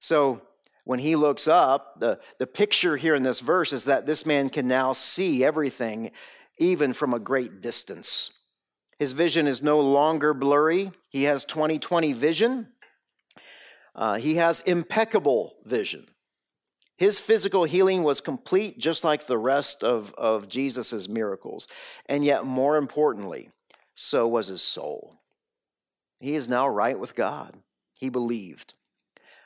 So, 0.00 0.42
when 0.84 0.98
he 0.98 1.16
looks 1.16 1.48
up, 1.48 1.98
the, 1.98 2.20
the 2.38 2.46
picture 2.46 2.96
here 2.96 3.14
in 3.14 3.22
this 3.22 3.40
verse 3.40 3.72
is 3.72 3.84
that 3.84 4.06
this 4.06 4.26
man 4.26 4.50
can 4.50 4.68
now 4.68 4.92
see 4.92 5.42
everything, 5.42 6.10
even 6.58 6.92
from 6.92 7.14
a 7.14 7.18
great 7.18 7.62
distance. 7.62 8.30
His 8.98 9.12
vision 9.12 9.46
is 9.46 9.62
no 9.62 9.80
longer 9.80 10.34
blurry, 10.34 10.92
he 11.08 11.24
has 11.24 11.44
2020 11.44 12.12
vision. 12.12 12.68
Uh, 13.94 14.16
he 14.16 14.36
has 14.36 14.60
impeccable 14.62 15.54
vision. 15.64 16.06
His 16.96 17.20
physical 17.20 17.64
healing 17.64 18.02
was 18.02 18.20
complete, 18.20 18.78
just 18.78 19.04
like 19.04 19.26
the 19.26 19.38
rest 19.38 19.82
of, 19.82 20.12
of 20.14 20.48
Jesus' 20.48 21.08
miracles. 21.08 21.66
And 22.06 22.24
yet, 22.24 22.44
more 22.44 22.76
importantly, 22.76 23.50
so 23.94 24.26
was 24.26 24.48
his 24.48 24.62
soul. 24.62 25.20
He 26.20 26.34
is 26.34 26.48
now 26.48 26.68
right 26.68 26.98
with 26.98 27.14
God. 27.14 27.56
He 27.98 28.08
believed. 28.08 28.74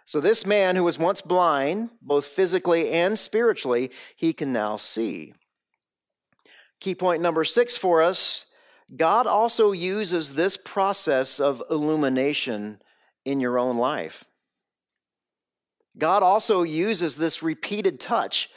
So, 0.04 0.20
this 0.20 0.46
man 0.46 0.74
who 0.74 0.84
was 0.84 0.98
once 0.98 1.20
blind, 1.20 1.90
both 2.00 2.24
physically 2.24 2.90
and 2.90 3.18
spiritually, 3.18 3.90
he 4.16 4.32
can 4.32 4.52
now 4.52 4.78
see. 4.78 5.34
Key 6.80 6.94
point 6.94 7.20
number 7.20 7.44
six 7.44 7.76
for 7.76 8.02
us 8.02 8.46
God 8.96 9.26
also 9.26 9.72
uses 9.72 10.34
this 10.34 10.56
process 10.56 11.40
of 11.40 11.62
illumination 11.70 12.80
in 13.24 13.40
your 13.40 13.58
own 13.58 13.76
life. 13.76 14.24
God 15.98 16.22
also 16.22 16.62
uses 16.62 17.16
this 17.16 17.42
repeated 17.42 18.00
touch 18.00 18.48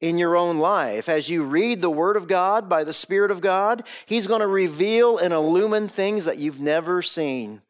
in 0.00 0.18
your 0.18 0.36
own 0.36 0.58
life. 0.58 1.08
As 1.08 1.28
you 1.28 1.44
read 1.44 1.80
the 1.80 1.90
Word 1.90 2.16
of 2.16 2.28
God 2.28 2.68
by 2.68 2.84
the 2.84 2.92
Spirit 2.92 3.30
of 3.30 3.40
God, 3.40 3.86
He's 4.04 4.26
going 4.26 4.40
to 4.40 4.46
reveal 4.46 5.18
and 5.18 5.32
illumine 5.32 5.88
things 5.88 6.24
that 6.24 6.38
you've 6.38 6.60
never 6.60 7.02
seen. 7.02 7.62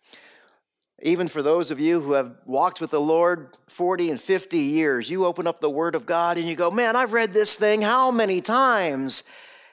Even 1.02 1.28
for 1.28 1.42
those 1.42 1.70
of 1.70 1.78
you 1.78 2.00
who 2.00 2.14
have 2.14 2.36
walked 2.46 2.80
with 2.80 2.90
the 2.90 3.00
Lord 3.00 3.56
40 3.68 4.10
and 4.10 4.20
50 4.20 4.58
years, 4.58 5.10
you 5.10 5.26
open 5.26 5.46
up 5.46 5.60
the 5.60 5.70
Word 5.70 5.94
of 5.94 6.06
God 6.06 6.38
and 6.38 6.46
you 6.46 6.56
go, 6.56 6.70
Man, 6.70 6.96
I've 6.96 7.12
read 7.12 7.32
this 7.32 7.54
thing 7.54 7.82
how 7.82 8.10
many 8.10 8.40
times? 8.40 9.22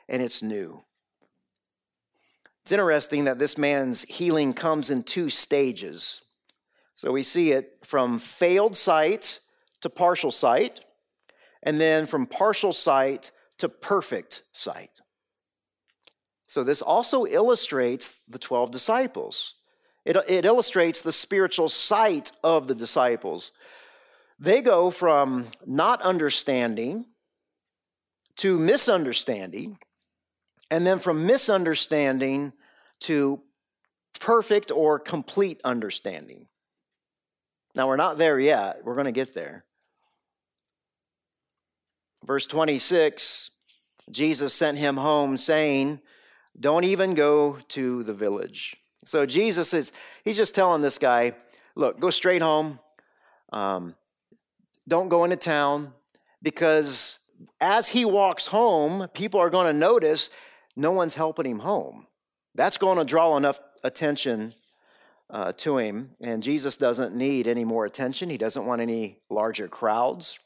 And 0.09 0.21
it's 0.21 0.43
new. 0.43 0.83
It's 2.63 2.71
interesting 2.71 3.25
that 3.25 3.39
this 3.39 3.57
man's 3.57 4.03
healing 4.03 4.53
comes 4.53 4.89
in 4.89 5.03
two 5.03 5.29
stages. 5.29 6.21
So 6.95 7.11
we 7.11 7.23
see 7.23 7.51
it 7.51 7.79
from 7.83 8.19
failed 8.19 8.77
sight 8.77 9.39
to 9.81 9.89
partial 9.89 10.31
sight 10.31 10.81
and 11.63 11.81
then 11.81 12.05
from 12.05 12.27
partial 12.27 12.73
sight 12.73 13.31
to 13.57 13.69
perfect 13.69 14.43
sight. 14.51 15.01
So, 16.47 16.63
this 16.63 16.81
also 16.81 17.25
illustrates 17.25 18.13
the 18.27 18.37
12 18.37 18.69
disciples. 18.69 19.55
It, 20.05 20.17
it 20.27 20.45
illustrates 20.45 21.01
the 21.01 21.11
spiritual 21.11 21.69
sight 21.69 22.31
of 22.43 22.67
the 22.67 22.75
disciples. 22.75 23.51
They 24.37 24.61
go 24.61 24.91
from 24.91 25.47
not 25.65 26.01
understanding 26.01 27.05
to 28.37 28.59
misunderstanding 28.59 29.77
and 30.69 30.85
then 30.85 30.99
from 30.99 31.25
misunderstanding 31.25 32.51
to 33.01 33.41
perfect 34.19 34.71
or 34.71 34.99
complete 34.99 35.61
understanding. 35.63 36.47
Now, 37.75 37.87
we're 37.87 37.95
not 37.95 38.17
there 38.17 38.39
yet. 38.39 38.81
We're 38.83 38.95
going 38.95 39.05
to 39.05 39.11
get 39.11 39.33
there. 39.33 39.65
Verse 42.25 42.47
26 42.47 43.51
Jesus 44.11 44.53
sent 44.53 44.77
him 44.77 44.97
home, 44.97 45.37
saying, 45.37 46.01
Don't 46.59 46.83
even 46.83 47.13
go 47.13 47.57
to 47.69 48.03
the 48.03 48.13
village. 48.13 48.75
So 49.05 49.25
Jesus 49.25 49.73
is, 49.73 49.93
he's 50.25 50.35
just 50.35 50.53
telling 50.53 50.81
this 50.81 50.97
guy, 50.97 51.33
Look, 51.75 51.99
go 51.99 52.09
straight 52.09 52.41
home. 52.41 52.79
Um, 53.51 53.95
don't 54.87 55.09
go 55.09 55.23
into 55.23 55.37
town 55.37 55.93
because 56.41 57.19
as 57.61 57.89
he 57.89 58.05
walks 58.05 58.47
home, 58.47 59.07
people 59.13 59.39
are 59.39 59.49
going 59.49 59.67
to 59.67 59.79
notice 59.79 60.29
no 60.75 60.91
one's 60.91 61.15
helping 61.15 61.45
him 61.45 61.59
home. 61.59 62.07
That's 62.55 62.77
going 62.77 62.97
to 62.97 63.05
draw 63.05 63.37
enough 63.37 63.59
attention 63.83 64.53
uh, 65.29 65.53
to 65.57 65.77
him. 65.77 66.11
And 66.21 66.43
Jesus 66.43 66.77
doesn't 66.77 67.15
need 67.15 67.47
any 67.47 67.63
more 67.63 67.85
attention, 67.85 68.29
he 68.29 68.37
doesn't 68.37 68.65
want 68.65 68.81
any 68.81 69.19
larger 69.29 69.67
crowds. 69.67 70.37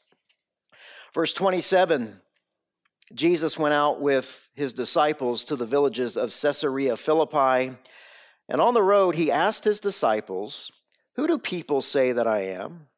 Verse 1.14 1.32
27 1.32 2.20
Jesus 3.14 3.58
went 3.58 3.72
out 3.72 4.00
with 4.00 4.50
his 4.54 4.72
disciples 4.72 5.44
to 5.44 5.56
the 5.56 5.64
villages 5.64 6.16
of 6.16 6.30
Caesarea 6.30 6.96
Philippi. 6.96 7.74
And 8.50 8.60
on 8.60 8.74
the 8.74 8.82
road, 8.82 9.14
he 9.14 9.30
asked 9.30 9.64
his 9.64 9.80
disciples, 9.80 10.70
Who 11.16 11.26
do 11.26 11.38
people 11.38 11.80
say 11.80 12.12
that 12.12 12.26
I 12.26 12.40
am? 12.44 12.88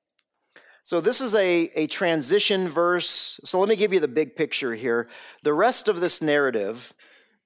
So, 0.82 1.00
this 1.00 1.20
is 1.20 1.34
a, 1.34 1.70
a 1.76 1.86
transition 1.86 2.68
verse. 2.68 3.38
So, 3.44 3.60
let 3.60 3.68
me 3.68 3.76
give 3.76 3.92
you 3.92 4.00
the 4.00 4.08
big 4.08 4.34
picture 4.34 4.74
here. 4.74 5.08
The 5.42 5.54
rest 5.54 5.88
of 5.88 6.00
this 6.00 6.20
narrative, 6.20 6.92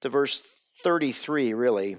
to 0.01 0.09
verse 0.09 0.43
33, 0.83 1.53
really, 1.53 1.97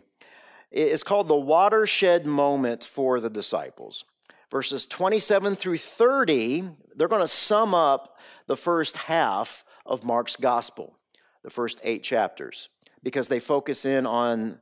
is 0.72 1.04
called 1.04 1.28
the 1.28 1.36
watershed 1.36 2.26
moment 2.26 2.82
for 2.82 3.20
the 3.20 3.30
disciples. 3.30 4.04
Verses 4.50 4.86
27 4.86 5.54
through 5.54 5.78
30, 5.78 6.68
they're 6.94 7.08
going 7.08 7.20
to 7.20 7.28
sum 7.28 7.74
up 7.74 8.15
the 8.46 8.56
first 8.56 8.96
half 8.96 9.64
of 9.84 10.04
Mark's 10.04 10.36
gospel, 10.36 10.96
the 11.42 11.50
first 11.50 11.80
eight 11.84 12.02
chapters, 12.02 12.68
because 13.02 13.28
they 13.28 13.38
focus 13.38 13.84
in 13.84 14.06
on 14.06 14.60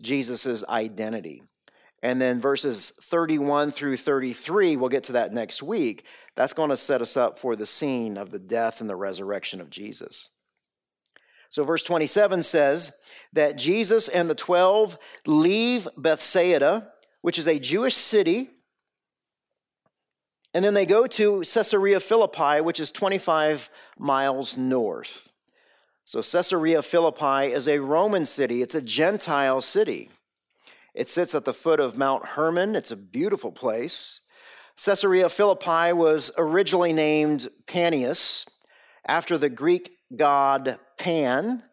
Jesus' 0.00 0.64
identity. 0.68 1.42
And 2.02 2.20
then 2.20 2.40
verses 2.40 2.92
31 3.02 3.70
through 3.70 3.96
33, 3.96 4.76
we'll 4.76 4.90
get 4.90 5.04
to 5.04 5.12
that 5.12 5.32
next 5.32 5.62
week. 5.62 6.04
That's 6.36 6.52
going 6.52 6.70
to 6.70 6.76
set 6.76 7.00
us 7.00 7.16
up 7.16 7.38
for 7.38 7.56
the 7.56 7.66
scene 7.66 8.16
of 8.16 8.30
the 8.30 8.38
death 8.38 8.80
and 8.80 8.90
the 8.90 8.96
resurrection 8.96 9.60
of 9.60 9.70
Jesus. 9.70 10.28
So, 11.48 11.64
verse 11.64 11.82
27 11.84 12.42
says 12.42 12.92
that 13.32 13.56
Jesus 13.56 14.08
and 14.08 14.28
the 14.28 14.34
12 14.34 14.98
leave 15.24 15.86
Bethsaida, 15.96 16.90
which 17.22 17.38
is 17.38 17.46
a 17.46 17.60
Jewish 17.60 17.94
city, 17.94 18.50
and 20.54 20.64
then 20.64 20.72
they 20.72 20.86
go 20.86 21.06
to 21.08 21.40
Caesarea 21.40 21.98
Philippi, 21.98 22.60
which 22.60 22.78
is 22.78 22.92
25 22.92 23.68
miles 23.98 24.56
north. 24.56 25.30
So, 26.06 26.22
Caesarea 26.22 26.80
Philippi 26.80 27.52
is 27.52 27.66
a 27.66 27.80
Roman 27.80 28.24
city, 28.24 28.62
it's 28.62 28.74
a 28.74 28.82
Gentile 28.82 29.60
city. 29.60 30.10
It 30.94 31.08
sits 31.08 31.34
at 31.34 31.44
the 31.44 31.52
foot 31.52 31.80
of 31.80 31.98
Mount 31.98 32.24
Hermon. 32.24 32.76
It's 32.76 32.92
a 32.92 32.96
beautiful 32.96 33.50
place. 33.50 34.20
Caesarea 34.76 35.28
Philippi 35.28 35.92
was 35.92 36.30
originally 36.38 36.92
named 36.92 37.48
Panias 37.66 38.46
after 39.04 39.36
the 39.36 39.50
Greek 39.50 39.98
god 40.14 40.78
Pan. 40.98 41.64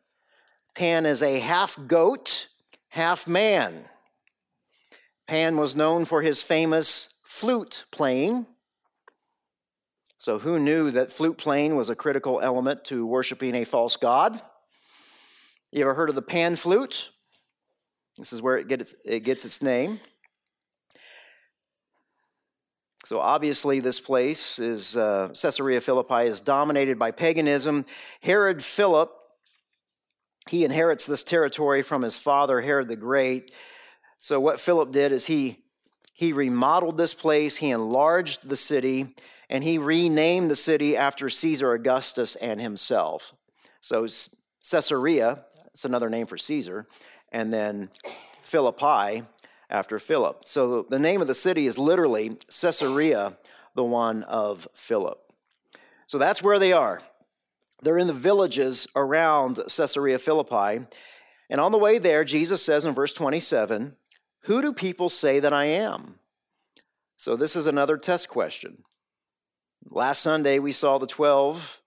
Pan 0.73 1.05
is 1.05 1.21
a 1.21 1.39
half 1.39 1.77
goat, 1.87 2.47
half 2.89 3.27
man. 3.27 3.85
Pan 5.27 5.55
was 5.57 5.75
known 5.75 6.05
for 6.05 6.21
his 6.21 6.41
famous 6.41 7.09
flute 7.23 7.85
playing. 7.91 8.47
So, 10.21 10.37
who 10.37 10.59
knew 10.59 10.91
that 10.91 11.11
flute 11.11 11.39
playing 11.39 11.75
was 11.75 11.89
a 11.89 11.95
critical 11.95 12.41
element 12.41 12.85
to 12.85 13.07
worshiping 13.07 13.55
a 13.55 13.63
false 13.63 13.95
god? 13.95 14.39
You 15.71 15.81
ever 15.81 15.95
heard 15.95 16.09
of 16.09 16.15
the 16.15 16.21
pan 16.21 16.57
flute? 16.57 17.09
This 18.19 18.31
is 18.31 18.39
where 18.39 18.55
it 18.59 18.67
gets, 18.67 18.93
it 19.03 19.21
gets 19.21 19.45
its 19.45 19.63
name. 19.63 19.99
So, 23.03 23.19
obviously, 23.19 23.79
this 23.79 23.99
place 23.99 24.59
is 24.59 24.95
uh, 24.95 25.29
Caesarea 25.29 25.81
Philippi 25.81 26.27
is 26.27 26.39
dominated 26.39 26.99
by 26.99 27.09
paganism. 27.09 27.87
Herod 28.21 28.63
Philip, 28.63 29.11
he 30.47 30.63
inherits 30.63 31.07
this 31.07 31.23
territory 31.23 31.81
from 31.81 32.03
his 32.03 32.15
father, 32.15 32.61
Herod 32.61 32.89
the 32.89 32.95
Great. 32.95 33.51
So, 34.19 34.39
what 34.39 34.59
Philip 34.59 34.91
did 34.91 35.13
is 35.13 35.25
he, 35.25 35.63
he 36.13 36.31
remodeled 36.31 36.99
this 36.99 37.15
place, 37.15 37.55
he 37.55 37.71
enlarged 37.71 38.47
the 38.47 38.55
city, 38.55 39.15
and 39.51 39.65
he 39.65 39.77
renamed 39.77 40.49
the 40.49 40.55
city 40.55 40.95
after 40.95 41.29
Caesar 41.29 41.73
Augustus 41.73 42.37
and 42.37 42.59
himself. 42.59 43.33
So 43.81 44.07
Caesarea, 44.69 45.43
it's 45.73 45.83
another 45.83 46.09
name 46.09 46.25
for 46.25 46.37
Caesar, 46.37 46.87
and 47.33 47.51
then 47.51 47.89
Philippi 48.43 49.23
after 49.69 49.99
Philip. 49.99 50.43
So 50.45 50.83
the 50.89 50.99
name 50.99 51.21
of 51.21 51.27
the 51.27 51.35
city 51.35 51.67
is 51.67 51.77
literally 51.77 52.37
Caesarea, 52.47 53.37
the 53.75 53.83
one 53.83 54.23
of 54.23 54.69
Philip. 54.73 55.19
So 56.05 56.17
that's 56.17 56.41
where 56.41 56.57
they 56.57 56.71
are. 56.71 57.01
They're 57.81 57.97
in 57.97 58.07
the 58.07 58.13
villages 58.13 58.87
around 58.95 59.59
Caesarea 59.67 60.19
Philippi. 60.19 60.85
And 61.49 61.59
on 61.59 61.73
the 61.73 61.77
way 61.77 61.97
there, 61.97 62.23
Jesus 62.23 62.63
says 62.63 62.85
in 62.85 62.93
verse 62.93 63.11
27, 63.11 63.97
Who 64.43 64.61
do 64.61 64.71
people 64.71 65.09
say 65.09 65.41
that 65.41 65.51
I 65.51 65.65
am? 65.65 66.19
So 67.17 67.35
this 67.35 67.55
is 67.55 67.67
another 67.67 67.97
test 67.97 68.29
question. 68.29 68.83
Last 69.89 70.21
Sunday, 70.21 70.59
we 70.59 70.71
saw 70.71 70.97
the 70.97 71.07
12 71.07 71.81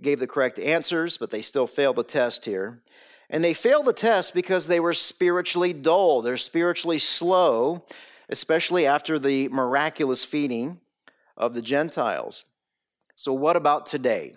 gave 0.00 0.20
the 0.20 0.26
correct 0.26 0.58
answers, 0.58 1.18
but 1.18 1.30
they 1.30 1.42
still 1.42 1.66
failed 1.66 1.96
the 1.96 2.04
test 2.04 2.44
here. 2.44 2.82
And 3.30 3.44
they 3.44 3.54
failed 3.54 3.86
the 3.86 3.92
test 3.92 4.32
because 4.32 4.66
they 4.66 4.80
were 4.80 4.94
spiritually 4.94 5.72
dull. 5.72 6.22
They're 6.22 6.36
spiritually 6.36 6.98
slow, 6.98 7.84
especially 8.28 8.86
after 8.86 9.18
the 9.18 9.48
miraculous 9.48 10.24
feeding 10.24 10.80
of 11.36 11.54
the 11.54 11.62
Gentiles. 11.62 12.44
So, 13.14 13.32
what 13.32 13.56
about 13.56 13.86
today? 13.86 14.36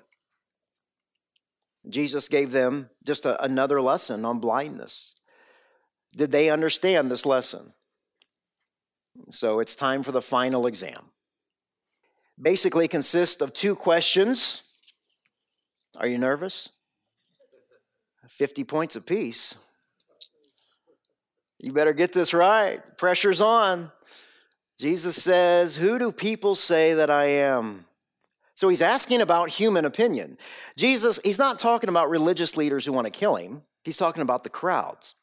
Jesus 1.88 2.28
gave 2.28 2.52
them 2.52 2.89
just 3.04 3.26
a, 3.26 3.41
another 3.43 3.82
lesson 3.82 4.26
on 4.26 4.39
blindness. 4.39 5.15
Did 6.15 6.32
they 6.32 6.50
understand 6.50 7.10
this 7.10 7.26
lesson? 7.26 7.74
So, 9.30 9.60
it's 9.60 9.76
time 9.76 10.04
for 10.04 10.12
the 10.12 10.21
final 10.21 10.67
exam 10.67 11.11
basically 12.39 12.88
consists 12.88 13.41
of 13.41 13.54
two 13.54 13.76
questions. 13.76 14.63
Are 15.98 16.08
you 16.08 16.17
nervous? 16.17 16.70
50 18.28 18.63
points 18.63 18.96
apiece. 18.96 19.56
You 21.60 21.74
better 21.74 21.94
get 21.94 22.12
this 22.12 22.34
right. 22.34 22.82
Pressure's 22.98 23.41
on. 23.41 23.91
Jesus 24.80 25.22
says, 25.22 25.76
Who 25.76 26.00
do 26.00 26.12
people 26.12 26.56
say 26.56 26.96
that 26.96 27.12
I 27.12 27.26
am? 27.26 27.86
So 28.56 28.67
he's 28.67 28.82
asking 28.82 29.22
about 29.22 29.50
human 29.50 29.86
opinion. 29.86 30.38
Jesus, 30.76 31.20
he's 31.24 31.39
not 31.39 31.60
talking 31.60 31.89
about 31.89 32.10
religious 32.10 32.58
leaders 32.58 32.86
who 32.86 32.94
want 32.94 33.06
to 33.06 33.12
kill 33.12 33.36
him, 33.36 33.63
he's 33.84 33.98
talking 33.98 34.24
about 34.24 34.44
the 34.44 34.50
crowds. 34.50 35.15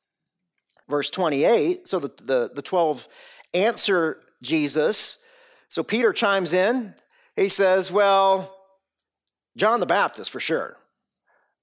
Verse 0.88 1.10
28 1.10 1.86
so 1.86 1.98
the, 1.98 2.10
the, 2.22 2.50
the 2.54 2.62
12 2.62 3.08
answer 3.52 4.20
Jesus. 4.42 5.18
So 5.68 5.82
Peter 5.82 6.12
chimes 6.12 6.54
in 6.54 6.94
he 7.38 7.48
says, 7.48 7.90
Well, 7.92 8.54
John 9.56 9.80
the 9.80 9.86
Baptist 9.86 10.30
for 10.30 10.40
sure. 10.40 10.76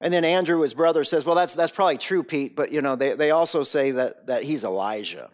And 0.01 0.13
then 0.13 0.25
Andrew, 0.25 0.61
his 0.61 0.73
brother, 0.73 1.03
says, 1.03 1.25
Well, 1.25 1.35
that's, 1.35 1.53
that's 1.53 1.71
probably 1.71 1.97
true, 1.97 2.23
Pete, 2.23 2.55
but 2.55 2.71
you 2.71 2.81
know, 2.81 2.95
they, 2.95 3.13
they 3.13 3.31
also 3.31 3.63
say 3.63 3.91
that, 3.91 4.27
that 4.27 4.43
he's 4.43 4.63
Elijah. 4.63 5.29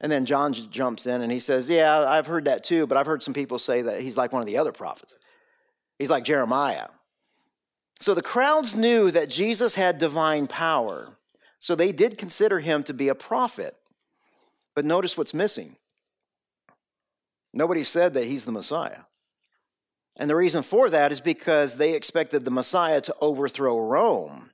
And 0.00 0.10
then 0.10 0.26
John 0.26 0.52
jumps 0.52 1.06
in 1.06 1.22
and 1.22 1.30
he 1.30 1.38
says, 1.38 1.68
Yeah, 1.68 2.00
I've 2.00 2.26
heard 2.26 2.46
that 2.46 2.64
too, 2.64 2.86
but 2.86 2.96
I've 2.96 3.06
heard 3.06 3.22
some 3.22 3.34
people 3.34 3.58
say 3.58 3.82
that 3.82 4.00
he's 4.00 4.16
like 4.16 4.32
one 4.32 4.40
of 4.40 4.46
the 4.46 4.58
other 4.58 4.72
prophets. 4.72 5.14
He's 5.98 6.10
like 6.10 6.24
Jeremiah. 6.24 6.88
So 8.00 8.14
the 8.14 8.22
crowds 8.22 8.74
knew 8.74 9.10
that 9.12 9.30
Jesus 9.30 9.76
had 9.76 9.98
divine 9.98 10.46
power, 10.46 11.16
so 11.58 11.74
they 11.74 11.92
did 11.92 12.18
consider 12.18 12.60
him 12.60 12.82
to 12.84 12.94
be 12.94 13.08
a 13.08 13.14
prophet. 13.14 13.76
But 14.74 14.84
notice 14.84 15.16
what's 15.16 15.32
missing. 15.32 15.76
Nobody 17.54 17.84
said 17.84 18.14
that 18.14 18.24
he's 18.24 18.44
the 18.44 18.52
Messiah. 18.52 19.02
And 20.18 20.28
the 20.28 20.36
reason 20.36 20.62
for 20.62 20.90
that 20.90 21.12
is 21.12 21.20
because 21.20 21.76
they 21.76 21.94
expected 21.94 22.44
the 22.44 22.50
Messiah 22.50 23.00
to 23.02 23.14
overthrow 23.20 23.78
Rome. 23.78 24.50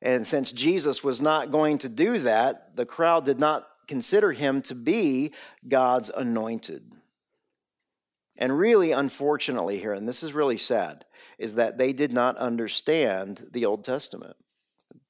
And 0.00 0.26
since 0.26 0.50
Jesus 0.50 1.04
was 1.04 1.20
not 1.20 1.52
going 1.52 1.78
to 1.78 1.88
do 1.88 2.18
that, 2.18 2.76
the 2.76 2.86
crowd 2.86 3.24
did 3.24 3.38
not 3.38 3.66
consider 3.86 4.32
him 4.32 4.62
to 4.62 4.74
be 4.74 5.32
God's 5.68 6.10
anointed. 6.10 6.82
And 8.38 8.58
really, 8.58 8.92
unfortunately, 8.92 9.78
here, 9.78 9.92
and 9.92 10.08
this 10.08 10.22
is 10.22 10.32
really 10.32 10.56
sad, 10.56 11.04
is 11.38 11.54
that 11.54 11.78
they 11.78 11.92
did 11.92 12.12
not 12.12 12.36
understand 12.38 13.46
the 13.52 13.66
Old 13.66 13.84
Testament. 13.84 14.36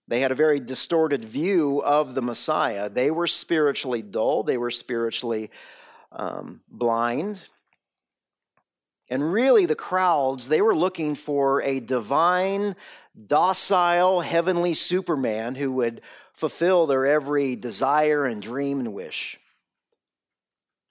They 0.08 0.20
had 0.20 0.32
a 0.32 0.34
very 0.34 0.60
distorted 0.60 1.24
view 1.24 1.80
of 1.82 2.14
the 2.14 2.20
Messiah. 2.20 2.90
They 2.90 3.10
were 3.10 3.26
spiritually 3.26 4.02
dull, 4.02 4.42
they 4.42 4.58
were 4.58 4.70
spiritually 4.70 5.50
um, 6.14 6.60
blind. 6.68 7.42
And 9.10 9.32
really, 9.32 9.66
the 9.66 9.74
crowds, 9.74 10.48
they 10.48 10.62
were 10.62 10.74
looking 10.74 11.14
for 11.14 11.60
a 11.62 11.80
divine, 11.80 12.76
docile, 13.26 14.20
heavenly 14.20 14.74
Superman 14.74 15.54
who 15.54 15.72
would 15.72 16.00
fulfill 16.32 16.86
their 16.86 17.04
every 17.06 17.56
desire 17.56 18.24
and 18.24 18.40
dream 18.40 18.80
and 18.80 18.94
wish. 18.94 19.38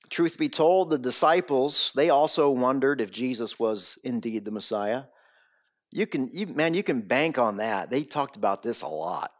Truth 0.09 0.37
be 0.37 0.49
told, 0.49 0.89
the 0.89 0.99
disciples, 0.99 1.93
they 1.95 2.09
also 2.09 2.49
wondered 2.49 3.01
if 3.01 3.11
Jesus 3.11 3.57
was 3.57 3.97
indeed 4.03 4.45
the 4.45 4.51
Messiah. 4.51 5.03
You 5.89 6.05
can, 6.05 6.29
you, 6.31 6.47
man, 6.47 6.73
you 6.73 6.83
can 6.83 7.01
bank 7.01 7.39
on 7.39 7.57
that. 7.57 7.89
They 7.89 8.03
talked 8.03 8.35
about 8.35 8.61
this 8.61 8.81
a 8.81 8.87
lot. 8.87 9.31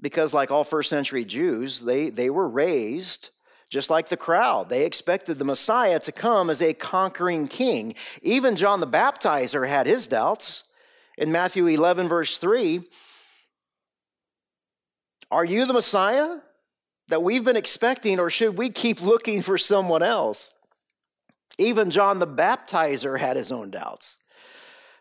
Because, 0.00 0.32
like 0.32 0.50
all 0.50 0.64
first 0.64 0.90
century 0.90 1.24
Jews, 1.24 1.80
they, 1.80 2.08
they 2.10 2.30
were 2.30 2.48
raised 2.48 3.30
just 3.70 3.90
like 3.90 4.08
the 4.08 4.16
crowd. 4.16 4.68
They 4.68 4.84
expected 4.84 5.38
the 5.38 5.44
Messiah 5.44 5.98
to 6.00 6.12
come 6.12 6.50
as 6.50 6.62
a 6.62 6.72
conquering 6.72 7.48
king. 7.48 7.94
Even 8.22 8.56
John 8.56 8.80
the 8.80 8.86
Baptizer 8.86 9.68
had 9.68 9.86
his 9.86 10.06
doubts. 10.06 10.64
In 11.16 11.32
Matthew 11.32 11.66
11, 11.66 12.06
verse 12.08 12.38
3, 12.38 12.80
are 15.30 15.44
you 15.44 15.66
the 15.66 15.72
Messiah 15.72 16.38
that 17.08 17.22
we've 17.22 17.44
been 17.44 17.56
expecting, 17.56 18.20
or 18.20 18.30
should 18.30 18.56
we 18.56 18.70
keep 18.70 19.02
looking 19.02 19.42
for 19.42 19.58
someone 19.58 20.02
else? 20.02 20.52
Even 21.58 21.90
John 21.90 22.20
the 22.20 22.26
Baptizer 22.26 23.18
had 23.18 23.36
his 23.36 23.50
own 23.50 23.70
doubts. 23.70 24.18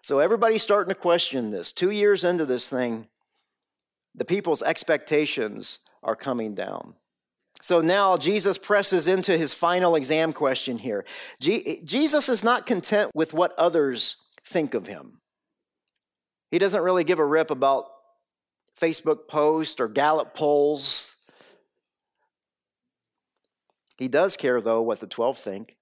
So 0.01 0.19
everybody's 0.19 0.63
starting 0.63 0.93
to 0.93 0.99
question 0.99 1.51
this. 1.51 1.71
Two 1.71 1.91
years 1.91 2.23
into 2.23 2.45
this 2.45 2.67
thing, 2.67 3.07
the 4.15 4.25
people's 4.25 4.63
expectations 4.63 5.79
are 6.01 6.15
coming 6.15 6.55
down. 6.55 6.95
So 7.67 7.81
now 7.81 8.15
Jesus 8.15 8.57
presses 8.57 9.09
into 9.09 9.37
his 9.37 9.53
final 9.53 9.95
exam 9.95 10.31
question 10.31 10.77
here. 10.77 11.03
Jesus 11.41 12.29
is 12.29 12.41
not 12.41 12.65
content 12.65 13.11
with 13.13 13.33
what 13.33 13.51
others 13.57 14.15
think 14.45 14.73
of 14.73 14.87
him. 14.87 15.19
He 16.49 16.59
doesn't 16.59 16.81
really 16.81 17.03
give 17.03 17.19
a 17.19 17.25
rip 17.25 17.51
about 17.51 17.87
Facebook 18.79 19.27
posts 19.27 19.81
or 19.81 19.89
Gallup 19.89 20.33
polls. 20.33 21.17
He 23.97 24.07
does 24.07 24.37
care, 24.37 24.61
though, 24.61 24.81
what 24.81 25.01
the 25.01 25.05
12 25.07 25.37
think. 25.37 25.75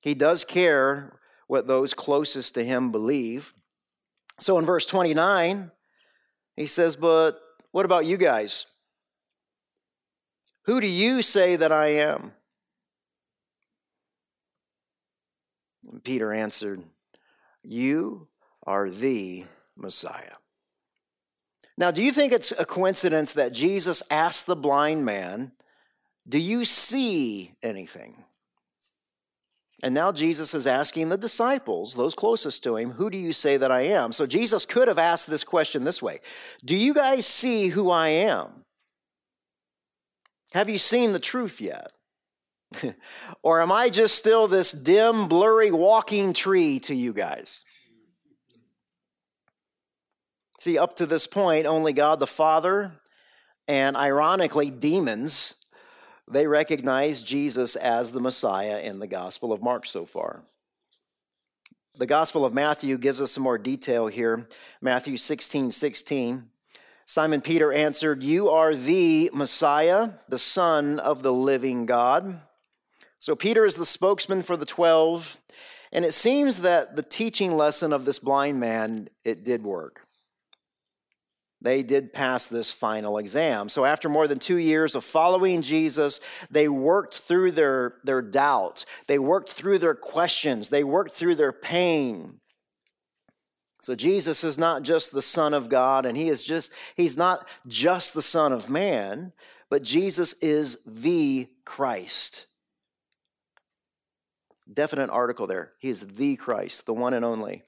He 0.00 0.14
does 0.14 0.44
care 0.44 1.20
what 1.46 1.68
those 1.68 1.94
closest 1.94 2.56
to 2.56 2.64
him 2.64 2.90
believe. 2.90 3.54
So 4.40 4.58
in 4.58 4.66
verse 4.66 4.86
29, 4.86 5.70
he 6.56 6.66
says, 6.66 6.96
But 6.96 7.38
what 7.70 7.84
about 7.84 8.04
you 8.04 8.16
guys? 8.16 8.66
Who 10.64 10.80
do 10.80 10.86
you 10.86 11.22
say 11.22 11.56
that 11.56 11.72
I 11.72 11.88
am? 11.88 12.32
And 15.90 16.02
Peter 16.02 16.32
answered, 16.32 16.82
You 17.62 18.28
are 18.66 18.88
the 18.88 19.44
Messiah. 19.76 20.36
Now, 21.76 21.90
do 21.90 22.02
you 22.02 22.12
think 22.12 22.32
it's 22.32 22.52
a 22.52 22.64
coincidence 22.64 23.32
that 23.32 23.52
Jesus 23.52 24.02
asked 24.10 24.46
the 24.46 24.56
blind 24.56 25.04
man, 25.04 25.52
Do 26.28 26.38
you 26.38 26.64
see 26.64 27.54
anything? 27.62 28.24
And 29.82 29.94
now 29.94 30.12
Jesus 30.12 30.54
is 30.54 30.66
asking 30.68 31.08
the 31.08 31.18
disciples, 31.18 31.96
those 31.96 32.14
closest 32.14 32.62
to 32.62 32.76
him, 32.76 32.92
Who 32.92 33.10
do 33.10 33.18
you 33.18 33.32
say 33.32 33.56
that 33.56 33.72
I 33.72 33.82
am? 33.82 34.12
So 34.12 34.26
Jesus 34.26 34.64
could 34.64 34.86
have 34.86 34.98
asked 34.98 35.28
this 35.28 35.44
question 35.44 35.82
this 35.82 36.00
way 36.00 36.20
Do 36.64 36.76
you 36.76 36.94
guys 36.94 37.26
see 37.26 37.68
who 37.68 37.90
I 37.90 38.08
am? 38.08 38.61
Have 40.52 40.68
you 40.68 40.78
seen 40.78 41.12
the 41.12 41.18
truth 41.18 41.60
yet? 41.60 41.92
or 43.42 43.60
am 43.60 43.70
I 43.70 43.90
just 43.90 44.16
still 44.16 44.48
this 44.48 44.72
dim, 44.72 45.28
blurry 45.28 45.70
walking 45.70 46.32
tree 46.32 46.80
to 46.80 46.94
you 46.94 47.12
guys? 47.12 47.64
See, 50.58 50.78
up 50.78 50.96
to 50.96 51.06
this 51.06 51.26
point, 51.26 51.66
only 51.66 51.92
God 51.92 52.20
the 52.20 52.26
Father 52.26 52.92
and 53.68 53.96
ironically, 53.96 54.70
demons, 54.70 55.54
they 56.30 56.46
recognize 56.46 57.22
Jesus 57.22 57.76
as 57.76 58.12
the 58.12 58.20
Messiah 58.20 58.80
in 58.80 58.98
the 58.98 59.06
Gospel 59.06 59.52
of 59.52 59.62
Mark 59.62 59.86
so 59.86 60.04
far. 60.04 60.42
The 61.96 62.06
Gospel 62.06 62.44
of 62.44 62.54
Matthew 62.54 62.96
gives 62.98 63.20
us 63.20 63.32
some 63.32 63.42
more 63.42 63.58
detail 63.58 64.06
here. 64.06 64.48
Matthew 64.80 65.16
16 65.16 65.70
16. 65.70 66.48
Simon 67.12 67.42
Peter 67.42 67.74
answered, 67.74 68.22
You 68.22 68.48
are 68.48 68.74
the 68.74 69.28
Messiah, 69.34 70.12
the 70.30 70.38
Son 70.38 70.98
of 70.98 71.22
the 71.22 71.30
living 71.30 71.84
God. 71.84 72.40
So 73.18 73.36
Peter 73.36 73.66
is 73.66 73.74
the 73.74 73.84
spokesman 73.84 74.40
for 74.40 74.56
the 74.56 74.64
12, 74.64 75.36
and 75.92 76.06
it 76.06 76.14
seems 76.14 76.62
that 76.62 76.96
the 76.96 77.02
teaching 77.02 77.54
lesson 77.54 77.92
of 77.92 78.06
this 78.06 78.18
blind 78.18 78.60
man, 78.60 79.10
it 79.24 79.44
did 79.44 79.62
work. 79.62 80.06
They 81.60 81.82
did 81.82 82.14
pass 82.14 82.46
this 82.46 82.72
final 82.72 83.18
exam. 83.18 83.68
So, 83.68 83.84
after 83.84 84.08
more 84.08 84.26
than 84.26 84.38
two 84.38 84.56
years 84.56 84.94
of 84.94 85.04
following 85.04 85.60
Jesus, 85.60 86.18
they 86.50 86.66
worked 86.66 87.18
through 87.18 87.52
their, 87.52 87.96
their 88.04 88.22
doubts. 88.22 88.86
They 89.06 89.18
worked 89.18 89.52
through 89.52 89.80
their 89.80 89.94
questions. 89.94 90.70
They 90.70 90.82
worked 90.82 91.12
through 91.12 91.34
their 91.34 91.52
pain. 91.52 92.40
So 93.82 93.96
Jesus 93.96 94.44
is 94.44 94.58
not 94.58 94.84
just 94.84 95.10
the 95.10 95.20
Son 95.20 95.52
of 95.52 95.68
God, 95.68 96.06
and 96.06 96.16
He 96.16 96.28
is 96.28 96.44
just, 96.44 96.72
He's 96.94 97.16
not 97.16 97.44
just 97.66 98.14
the 98.14 98.22
Son 98.22 98.52
of 98.52 98.70
Man, 98.70 99.32
but 99.70 99.82
Jesus 99.82 100.34
is 100.34 100.78
the 100.86 101.48
Christ. 101.64 102.46
Definite 104.72 105.10
article 105.10 105.48
there. 105.48 105.72
He 105.80 105.88
is 105.88 106.00
the 106.00 106.36
Christ, 106.36 106.86
the 106.86 106.94
one 106.94 107.12
and 107.12 107.24
only. 107.24 107.64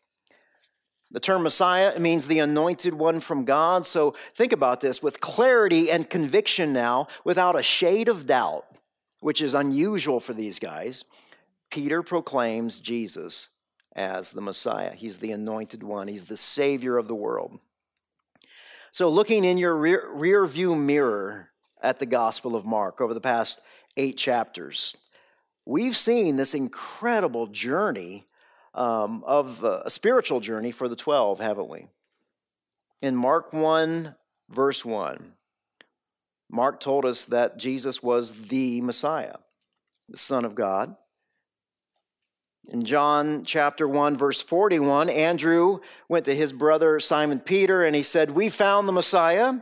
The 1.11 1.19
term 1.19 1.43
Messiah 1.43 1.99
means 1.99 2.29
the 2.29 2.39
anointed 2.39 2.95
one 2.95 3.19
from 3.19 3.45
God. 3.45 3.85
So 3.85 4.15
think 4.37 4.53
about 4.53 4.81
this 4.81 5.03
with 5.03 5.21
clarity 5.21 5.91
and 5.91 6.09
conviction 6.09 6.73
now, 6.73 7.09
without 7.25 7.59
a 7.59 7.63
shade 7.63 8.07
of 8.07 8.25
doubt, 8.25 8.67
which 9.19 9.43
is 9.43 9.53
unusual 9.53 10.21
for 10.21 10.33
these 10.33 10.61
guys. 10.61 11.05
Peter 11.73 12.05
proclaims 12.05 12.79
Jesus 12.79 13.49
as 13.95 14.33
the 14.33 14.41
Messiah. 14.41 14.95
He's 14.95 15.19
the 15.19 15.33
anointed 15.33 15.83
one, 15.83 16.09
He's 16.09 16.25
the 16.25 16.37
Savior 16.37 16.97
of 16.97 17.09
the 17.09 17.15
world. 17.15 17.59
So, 18.91 19.09
looking 19.09 19.45
in 19.45 19.59
your 19.59 19.77
rear, 19.77 20.09
rear 20.13 20.47
view 20.47 20.77
mirror 20.77 21.51
at 21.83 21.99
the 21.99 22.07
Gospel 22.07 22.55
of 22.55 22.65
Mark 22.65 23.01
over 23.01 23.13
the 23.13 23.21
past 23.21 23.61
eight 23.97 24.17
chapters, 24.17 24.97
we've 25.67 25.97
seen 25.97 26.37
this 26.37 26.55
incredible 26.55 27.49
journey 27.49 28.27
um, 28.75 29.23
of 29.27 29.65
uh, 29.65 29.83
a 29.85 29.91
spiritual 29.91 30.41
journey 30.41 30.71
for 30.71 30.89
the 30.89 30.97
12, 30.97 31.41
haven't 31.41 31.69
we? 31.69 31.87
In 33.03 33.17
Mark 33.17 33.53
1, 33.53 34.15
verse 34.49 34.85
1, 34.85 35.33
Mark 36.51 36.81
told 36.81 37.05
us 37.05 37.25
that 37.27 37.59
Jesus 37.59 38.03
was 38.03 38.33
the 38.49 38.81
Messiah, 38.81 39.37
the 40.09 40.17
Son 40.17 40.45
of 40.45 40.55
God. 40.55 40.97
In 42.69 42.85
John 42.85 43.45
chapter 43.45 43.87
1, 43.87 44.17
verse 44.17 44.41
41, 44.41 45.11
Andrew 45.11 45.81
went 46.09 46.25
to 46.25 46.35
his 46.35 46.53
brother 46.53 46.99
Simon 46.99 47.39
Peter 47.39 47.85
and 47.85 47.95
he 47.95 48.03
said, 48.03 48.31
We 48.31 48.49
found 48.49 48.89
the 48.89 48.93
Messiah. 48.93 49.55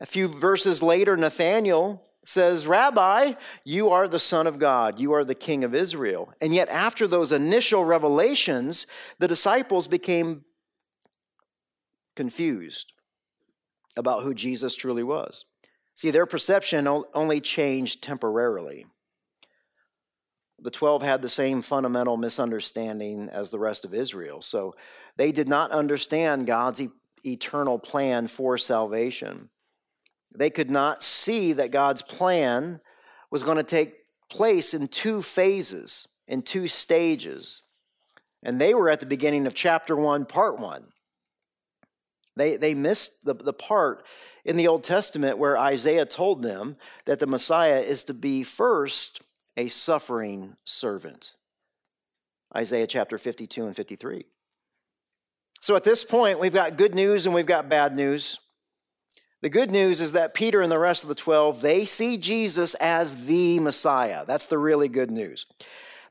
A 0.00 0.06
few 0.06 0.28
verses 0.28 0.82
later, 0.82 1.16
Nathanael 1.16 2.02
says, 2.24 2.66
Rabbi, 2.66 3.32
you 3.64 3.88
are 3.90 4.08
the 4.08 4.18
Son 4.18 4.46
of 4.46 4.58
God, 4.58 4.98
you 4.98 5.12
are 5.14 5.24
the 5.24 5.34
King 5.34 5.64
of 5.64 5.74
Israel. 5.74 6.32
And 6.40 6.54
yet, 6.54 6.68
after 6.68 7.06
those 7.06 7.32
initial 7.32 7.84
revelations, 7.84 8.86
the 9.18 9.28
disciples 9.28 9.86
became 9.86 10.44
confused 12.14 12.92
about 13.96 14.22
who 14.22 14.34
Jesus 14.34 14.76
truly 14.76 15.02
was. 15.02 15.46
See, 15.94 16.10
their 16.10 16.26
perception 16.26 16.86
only 17.14 17.40
changed 17.40 18.02
temporarily 18.02 18.84
the 20.58 20.70
12 20.70 21.02
had 21.02 21.22
the 21.22 21.28
same 21.28 21.62
fundamental 21.62 22.16
misunderstanding 22.16 23.28
as 23.28 23.50
the 23.50 23.58
rest 23.58 23.84
of 23.84 23.94
Israel. 23.94 24.40
So 24.40 24.74
they 25.16 25.32
did 25.32 25.48
not 25.48 25.70
understand 25.70 26.46
God's 26.46 26.80
e- 26.80 26.88
eternal 27.24 27.78
plan 27.78 28.26
for 28.26 28.56
salvation. 28.56 29.50
They 30.34 30.50
could 30.50 30.70
not 30.70 31.02
see 31.02 31.52
that 31.54 31.70
God's 31.70 32.02
plan 32.02 32.80
was 33.30 33.42
going 33.42 33.58
to 33.58 33.62
take 33.62 33.94
place 34.30 34.74
in 34.74 34.88
two 34.88 35.22
phases, 35.22 36.08
in 36.26 36.42
two 36.42 36.68
stages. 36.68 37.62
And 38.42 38.60
they 38.60 38.74
were 38.74 38.90
at 38.90 39.00
the 39.00 39.06
beginning 39.06 39.46
of 39.46 39.54
chapter 39.54 39.96
1, 39.96 40.26
part 40.26 40.58
1. 40.58 40.84
They, 42.36 42.56
they 42.56 42.74
missed 42.74 43.24
the, 43.24 43.34
the 43.34 43.52
part 43.52 44.04
in 44.44 44.56
the 44.56 44.68
Old 44.68 44.84
Testament 44.84 45.38
where 45.38 45.56
Isaiah 45.56 46.04
told 46.04 46.42
them 46.42 46.76
that 47.06 47.18
the 47.18 47.26
Messiah 47.26 47.80
is 47.80 48.04
to 48.04 48.14
be 48.14 48.42
first 48.42 49.22
a 49.56 49.68
suffering 49.68 50.56
servant. 50.64 51.34
Isaiah 52.54 52.86
chapter 52.86 53.18
52 53.18 53.66
and 53.66 53.76
53. 53.76 54.24
So 55.60 55.74
at 55.74 55.84
this 55.84 56.04
point, 56.04 56.38
we've 56.38 56.52
got 56.52 56.76
good 56.76 56.94
news 56.94 57.26
and 57.26 57.34
we've 57.34 57.46
got 57.46 57.68
bad 57.68 57.96
news. 57.96 58.38
The 59.42 59.50
good 59.50 59.70
news 59.70 60.00
is 60.00 60.12
that 60.12 60.34
Peter 60.34 60.62
and 60.62 60.72
the 60.72 60.78
rest 60.78 61.02
of 61.02 61.08
the 61.08 61.14
12, 61.14 61.60
they 61.60 61.84
see 61.84 62.16
Jesus 62.16 62.74
as 62.76 63.26
the 63.26 63.58
Messiah. 63.60 64.24
That's 64.26 64.46
the 64.46 64.58
really 64.58 64.88
good 64.88 65.10
news. 65.10 65.46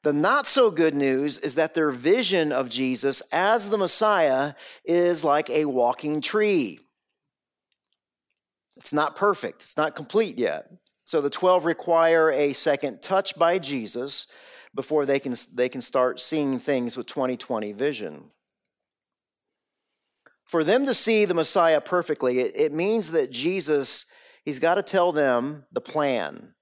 The 0.03 0.13
not 0.13 0.47
so 0.47 0.69
good 0.69 0.93
news 0.93 1.39
is 1.39 1.55
that 1.55 1.73
their 1.73 1.89
vision 1.89 2.51
of 2.51 2.69
Jesus 2.69 3.21
as 3.31 3.69
the 3.69 3.77
Messiah 3.77 4.53
is 4.83 5.23
like 5.23 5.49
a 5.49 5.65
walking 5.65 6.21
tree. 6.21 6.79
It's 8.77 8.93
not 8.93 9.15
perfect, 9.15 9.63
it's 9.63 9.77
not 9.77 9.95
complete 9.95 10.37
yet. 10.37 10.69
So 11.05 11.21
the 11.21 11.29
12 11.29 11.65
require 11.65 12.31
a 12.31 12.53
second 12.53 13.01
touch 13.01 13.37
by 13.37 13.59
Jesus 13.59 14.27
before 14.73 15.05
they 15.05 15.19
can, 15.19 15.35
they 15.53 15.69
can 15.69 15.81
start 15.81 16.19
seeing 16.19 16.57
things 16.59 16.97
with 16.97 17.05
2020 17.05 17.71
vision. 17.71 18.31
For 20.43 20.63
them 20.63 20.85
to 20.85 20.93
see 20.93 21.25
the 21.25 21.33
Messiah 21.33 21.79
perfectly, 21.79 22.39
it, 22.39 22.57
it 22.57 22.73
means 22.73 23.11
that 23.11 23.31
Jesus, 23.31 24.05
he's 24.43 24.59
got 24.59 24.75
to 24.75 24.83
tell 24.83 25.11
them 25.11 25.65
the 25.71 25.81
plan. 25.81 26.53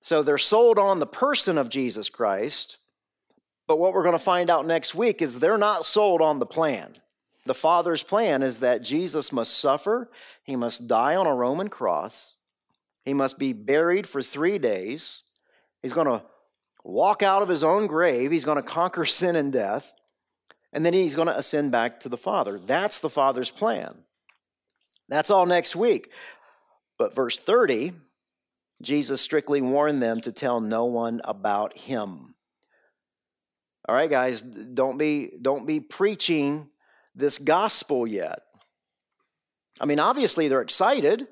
So 0.00 0.22
they're 0.22 0.38
sold 0.38 0.78
on 0.78 1.00
the 1.00 1.06
person 1.06 1.58
of 1.58 1.68
Jesus 1.68 2.08
Christ, 2.08 2.78
but 3.66 3.78
what 3.78 3.92
we're 3.92 4.02
going 4.02 4.14
to 4.14 4.18
find 4.18 4.48
out 4.48 4.66
next 4.66 4.94
week 4.94 5.20
is 5.20 5.38
they're 5.38 5.58
not 5.58 5.84
sold 5.84 6.22
on 6.22 6.38
the 6.38 6.46
plan. 6.46 6.94
The 7.44 7.54
Father's 7.54 8.02
plan 8.02 8.42
is 8.42 8.58
that 8.58 8.82
Jesus 8.82 9.32
must 9.32 9.58
suffer, 9.58 10.10
he 10.42 10.56
must 10.56 10.88
die 10.88 11.16
on 11.16 11.26
a 11.26 11.34
Roman 11.34 11.68
cross, 11.68 12.37
he 13.08 13.14
must 13.14 13.38
be 13.38 13.52
buried 13.52 14.06
for 14.06 14.22
three 14.22 14.58
days, 14.58 15.22
he's 15.82 15.92
going 15.92 16.06
to 16.06 16.22
walk 16.84 17.22
out 17.22 17.42
of 17.42 17.48
his 17.48 17.64
own 17.64 17.86
grave, 17.86 18.30
he's 18.30 18.44
going 18.44 18.56
to 18.56 18.62
conquer 18.62 19.04
sin 19.06 19.34
and 19.34 19.52
death, 19.52 19.92
and 20.72 20.84
then 20.84 20.92
he's 20.92 21.14
going 21.14 21.28
to 21.28 21.38
ascend 21.38 21.72
back 21.72 22.00
to 22.00 22.08
the 22.08 22.18
Father. 22.18 22.58
That's 22.58 22.98
the 22.98 23.10
Father's 23.10 23.50
plan. 23.50 24.04
That's 25.08 25.30
all 25.30 25.46
next 25.46 25.74
week. 25.74 26.12
But 26.98 27.14
verse 27.14 27.38
30, 27.38 27.92
Jesus 28.82 29.20
strictly 29.20 29.62
warned 29.62 30.02
them 30.02 30.20
to 30.20 30.32
tell 30.32 30.60
no 30.60 30.84
one 30.84 31.22
about 31.24 31.76
him. 31.76 32.34
All 33.88 33.94
right, 33.94 34.10
guys, 34.10 34.42
don't 34.42 34.98
be, 34.98 35.32
don't 35.40 35.66
be 35.66 35.80
preaching 35.80 36.68
this 37.14 37.38
gospel 37.38 38.06
yet. 38.06 38.40
I 39.80 39.86
mean, 39.86 39.98
obviously 39.98 40.48
they're 40.48 40.60
excited. 40.60 41.26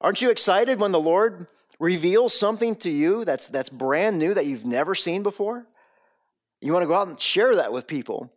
Aren't 0.00 0.22
you 0.22 0.30
excited 0.30 0.80
when 0.80 0.92
the 0.92 1.00
Lord 1.00 1.46
reveals 1.78 2.38
something 2.38 2.74
to 2.76 2.90
you 2.90 3.24
that's, 3.24 3.48
that's 3.48 3.68
brand 3.68 4.18
new 4.18 4.34
that 4.34 4.46
you've 4.46 4.66
never 4.66 4.94
seen 4.94 5.22
before? 5.22 5.66
You 6.60 6.72
want 6.72 6.82
to 6.82 6.88
go 6.88 6.94
out 6.94 7.08
and 7.08 7.20
share 7.20 7.56
that 7.56 7.72
with 7.72 7.86
people. 7.86 8.32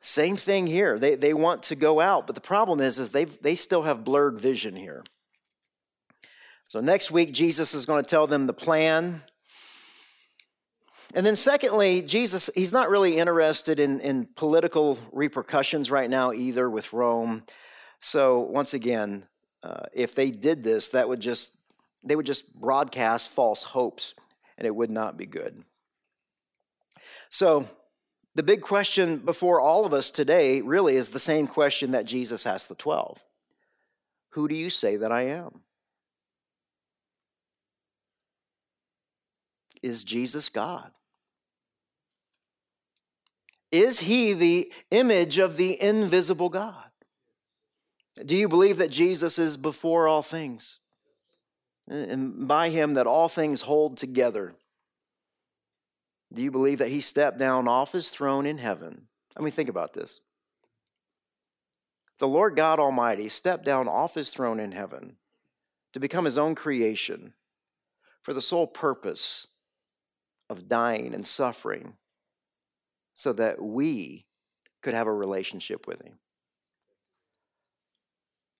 Same 0.00 0.36
thing 0.36 0.66
here. 0.66 0.98
They, 0.98 1.14
they 1.14 1.32
want 1.32 1.62
to 1.64 1.76
go 1.76 1.98
out, 1.98 2.26
but 2.26 2.34
the 2.34 2.40
problem 2.42 2.80
is, 2.80 2.98
is 2.98 3.08
they 3.08 3.24
they 3.24 3.54
still 3.54 3.84
have 3.84 4.04
blurred 4.04 4.38
vision 4.38 4.76
here. 4.76 5.02
So 6.66 6.80
next 6.80 7.10
week, 7.10 7.32
Jesus 7.32 7.72
is 7.72 7.86
going 7.86 8.02
to 8.02 8.08
tell 8.08 8.26
them 8.26 8.46
the 8.46 8.52
plan. 8.52 9.22
And 11.14 11.24
then, 11.24 11.36
secondly, 11.36 12.02
Jesus, 12.02 12.50
he's 12.54 12.72
not 12.72 12.90
really 12.90 13.16
interested 13.16 13.80
in, 13.80 14.00
in 14.00 14.26
political 14.36 14.98
repercussions 15.12 15.90
right 15.90 16.10
now 16.10 16.32
either 16.32 16.68
with 16.68 16.92
Rome. 16.92 17.44
So, 18.00 18.40
once 18.40 18.74
again, 18.74 19.26
uh, 19.64 19.86
if 19.94 20.14
they 20.14 20.30
did 20.30 20.62
this, 20.62 20.88
that 20.88 21.08
would 21.08 21.20
just, 21.20 21.56
they 22.04 22.14
would 22.14 22.26
just 22.26 22.54
broadcast 22.54 23.30
false 23.30 23.62
hopes, 23.62 24.14
and 24.58 24.66
it 24.66 24.76
would 24.76 24.90
not 24.90 25.16
be 25.16 25.24
good. 25.24 25.64
So, 27.30 27.66
the 28.34 28.42
big 28.42 28.60
question 28.60 29.18
before 29.18 29.60
all 29.60 29.86
of 29.86 29.94
us 29.94 30.10
today 30.10 30.60
really 30.60 30.96
is 30.96 31.08
the 31.08 31.18
same 31.18 31.46
question 31.46 31.92
that 31.92 32.04
Jesus 32.04 32.46
asked 32.46 32.68
the 32.68 32.74
12 32.74 33.18
Who 34.30 34.48
do 34.48 34.54
you 34.54 34.68
say 34.68 34.96
that 34.96 35.10
I 35.10 35.22
am? 35.22 35.60
Is 39.82 40.04
Jesus 40.04 40.48
God? 40.48 40.90
Is 43.72 44.00
he 44.00 44.34
the 44.34 44.72
image 44.90 45.38
of 45.38 45.56
the 45.56 45.80
invisible 45.80 46.48
God? 46.48 46.90
Do 48.22 48.36
you 48.36 48.48
believe 48.48 48.76
that 48.78 48.90
Jesus 48.90 49.38
is 49.38 49.56
before 49.56 50.06
all 50.06 50.22
things? 50.22 50.78
And 51.88 52.46
by 52.46 52.68
him 52.68 52.94
that 52.94 53.06
all 53.06 53.28
things 53.28 53.62
hold 53.62 53.96
together? 53.96 54.54
Do 56.32 56.42
you 56.42 56.50
believe 56.50 56.78
that 56.78 56.88
he 56.88 57.00
stepped 57.00 57.38
down 57.38 57.68
off 57.68 57.92
his 57.92 58.10
throne 58.10 58.46
in 58.46 58.58
heaven? 58.58 59.08
I 59.36 59.40
mean, 59.40 59.50
think 59.50 59.68
about 59.68 59.92
this. 59.92 60.20
The 62.18 62.28
Lord 62.28 62.56
God 62.56 62.78
Almighty 62.78 63.28
stepped 63.28 63.64
down 63.64 63.88
off 63.88 64.14
his 64.14 64.30
throne 64.30 64.60
in 64.60 64.72
heaven 64.72 65.16
to 65.92 66.00
become 66.00 66.24
his 66.24 66.38
own 66.38 66.54
creation 66.54 67.34
for 68.22 68.32
the 68.32 68.42
sole 68.42 68.66
purpose 68.66 69.46
of 70.48 70.68
dying 70.68 71.14
and 71.14 71.26
suffering 71.26 71.94
so 73.14 73.32
that 73.32 73.60
we 73.60 74.26
could 74.82 74.94
have 74.94 75.06
a 75.06 75.12
relationship 75.12 75.86
with 75.86 76.02
him. 76.02 76.18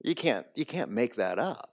You 0.04 0.14
can't, 0.14 0.46
you 0.54 0.66
can't 0.66 0.90
make 0.90 1.14
that 1.14 1.38
up. 1.38 1.70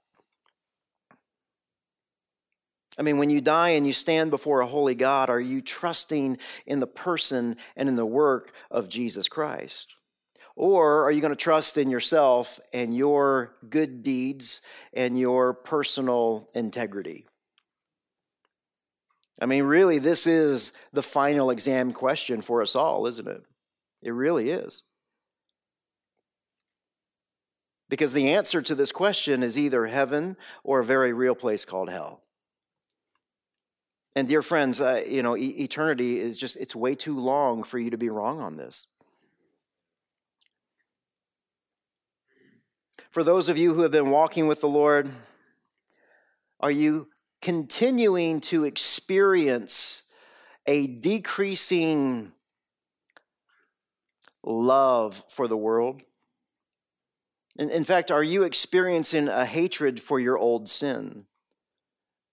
I 2.98 3.02
mean, 3.02 3.18
when 3.18 3.30
you 3.30 3.42
die 3.42 3.70
and 3.70 3.86
you 3.86 3.92
stand 3.92 4.32
before 4.32 4.62
a 4.62 4.66
holy 4.66 4.96
God, 4.96 5.30
are 5.30 5.40
you 5.40 5.62
trusting 5.62 6.38
in 6.66 6.80
the 6.80 6.88
person 6.88 7.58
and 7.76 7.90
in 7.90 7.96
the 7.96 8.06
work 8.06 8.54
of 8.70 8.88
Jesus 8.88 9.28
Christ? 9.28 9.96
Or 10.56 11.04
are 11.04 11.12
you 11.12 11.20
going 11.20 11.34
to 11.34 11.36
trust 11.36 11.78
in 11.78 11.90
yourself 11.90 12.58
and 12.74 12.96
your 12.96 13.56
good 13.70 14.02
deeds 14.02 14.62
and 14.94 15.20
your 15.20 15.54
personal 15.54 16.50
integrity? 16.54 17.26
I 19.42 19.46
mean, 19.46 19.66
really, 19.66 19.98
this 19.98 20.26
is 20.26 20.72
the 20.94 21.04
final 21.04 21.50
exam 21.50 21.92
question 21.92 22.42
for 22.42 22.62
us 22.62 22.78
all, 22.78 23.08
isn't 23.08 23.28
it? 23.28 23.44
It 24.02 24.12
really 24.12 24.52
is. 24.52 24.84
Because 27.92 28.14
the 28.14 28.30
answer 28.30 28.62
to 28.62 28.74
this 28.74 28.94
question 28.94 29.44
is 29.44 29.60
either 29.60 29.86
heaven 29.86 30.38
or 30.64 30.80
a 30.80 30.84
very 30.84 31.12
real 31.12 31.36
place 31.36 31.66
called 31.66 31.90
hell. 31.90 32.22
And 34.16 34.30
dear 34.30 34.42
friends, 34.42 34.80
uh, 34.80 35.04
you 35.06 35.22
know, 35.22 35.36
e- 35.36 35.58
eternity 35.60 36.18
is 36.18 36.38
just, 36.38 36.56
it's 36.56 36.74
way 36.74 36.96
too 36.96 37.20
long 37.20 37.64
for 37.64 37.78
you 37.78 37.90
to 37.90 37.98
be 37.98 38.08
wrong 38.08 38.40
on 38.40 38.56
this. 38.56 38.88
For 43.10 43.26
those 43.26 43.50
of 43.50 43.58
you 43.58 43.74
who 43.74 43.82
have 43.82 43.92
been 43.92 44.10
walking 44.10 44.48
with 44.48 44.62
the 44.62 44.70
Lord, 44.70 45.12
are 46.62 46.72
you 46.72 47.10
continuing 47.42 48.40
to 48.40 48.64
experience 48.64 50.04
a 50.66 50.88
decreasing 50.88 52.32
love 54.46 55.22
for 55.28 55.50
the 55.50 55.58
world? 55.58 56.04
In, 57.58 57.70
in 57.70 57.84
fact, 57.84 58.12
are 58.12 58.24
you 58.24 58.44
experiencing 58.44 59.28
a 59.28 59.46
hatred 59.46 60.02
for 60.02 60.20
your 60.20 60.38
old 60.38 60.70
sin? 60.70 61.26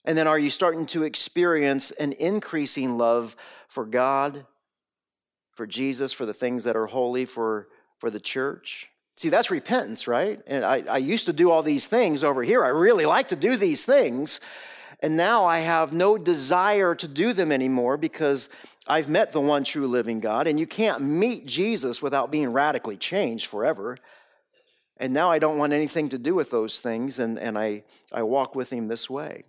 And 0.05 0.17
then 0.17 0.27
are 0.27 0.39
you 0.39 0.51
starting 0.51 0.87
to 0.87 1.03
experience 1.03 1.91
an 1.91 2.13
increasing 2.13 2.97
love 2.97 3.37
for 3.69 3.85
God, 3.85 4.47
for 5.53 5.67
Jesus, 5.67 6.13
for 6.13 6.25
the 6.25 6.33
things 6.33 6.65
that 6.65 6.77
are 6.77 6.87
holy, 6.87 7.25
for, 7.27 7.69
for 7.99 8.11
the 8.11 8.21
church? 8.21 8.89
See, 9.17 9.29
that's 9.29 9.51
repentance, 9.51 10.07
right? 10.07 10.41
And 10.47 10.65
I, 10.65 10.85
I 10.89 10.99
used 10.99 11.27
to 11.27 11.33
do 11.33 11.51
all 11.51 11.63
these 11.63 11.87
things 11.87 12.23
over 12.23 12.43
here. 12.43 12.65
I 12.65 12.69
really 12.69 13.05
like 13.05 13.29
to 13.29 13.37
do 13.37 13.57
these 13.57 13.85
things. 13.85 14.41
And 15.01 15.17
now 15.17 15.45
I 15.45 15.59
have 15.59 15.93
no 15.93 16.17
desire 16.17 16.95
to 16.95 17.09
do 17.09 17.33
them 17.33 17.53
anymore 17.53 17.97
because 17.97 18.49
I've 18.87 19.09
met 19.09 19.33
the 19.33 19.41
one 19.41 19.65
true 19.65 19.89
living 19.89 20.21
God. 20.21 20.47
And 20.47 20.59
you 20.59 20.67
can't 20.67 21.03
meet 21.03 21.47
Jesus 21.47 22.01
without 22.01 22.31
being 22.31 22.53
radically 22.53 22.97
changed 22.97 23.47
forever. 23.47 23.99
And 24.99 25.13
now 25.13 25.31
I 25.31 25.39
don't 25.39 25.59
want 25.59 25.73
anything 25.73 26.09
to 26.09 26.19
do 26.19 26.35
with 26.35 26.51
those 26.51 26.81
things, 26.81 27.19
and, 27.19 27.39
and 27.39 27.57
I, 27.57 27.85
I 28.13 28.23
walk 28.23 28.55
with 28.55 28.71
him 28.71 28.89
this 28.89 29.09
way. 29.09 29.45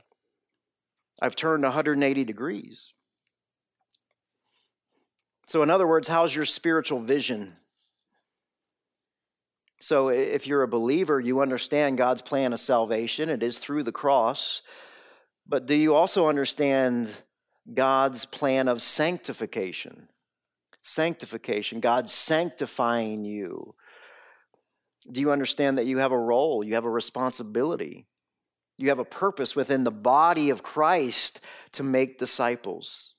I've 1.21 1.35
turned 1.35 1.63
180 1.63 2.23
degrees. 2.23 2.93
So, 5.47 5.63
in 5.63 5.71
other 5.71 5.87
words, 5.87 6.07
how's 6.07 6.35
your 6.35 6.45
spiritual 6.45 6.99
vision? 6.99 7.55
So, 9.81 10.09
if 10.09 10.45
you're 10.45 10.61
a 10.61 10.67
believer, 10.67 11.19
you 11.19 11.41
understand 11.41 11.97
God's 11.97 12.21
plan 12.21 12.53
of 12.53 12.59
salvation. 12.59 13.29
It 13.29 13.41
is 13.41 13.57
through 13.57 13.83
the 13.83 13.91
cross. 13.91 14.61
But 15.47 15.65
do 15.65 15.73
you 15.73 15.95
also 15.95 16.27
understand 16.27 17.11
God's 17.73 18.25
plan 18.25 18.67
of 18.67 18.81
sanctification? 18.81 20.09
Sanctification, 20.83 21.79
God 21.79 22.09
sanctifying 22.09 23.25
you. 23.25 23.73
Do 25.11 25.21
you 25.21 25.31
understand 25.31 25.77
that 25.77 25.85
you 25.85 25.97
have 25.99 26.11
a 26.11 26.17
role, 26.17 26.63
you 26.63 26.75
have 26.75 26.85
a 26.85 26.89
responsibility? 26.89 28.05
You 28.77 28.89
have 28.89 28.99
a 28.99 29.05
purpose 29.05 29.55
within 29.55 29.83
the 29.83 29.91
body 29.91 30.49
of 30.51 30.63
Christ 30.63 31.41
to 31.73 31.83
make 31.83 32.17
disciples. 32.17 33.13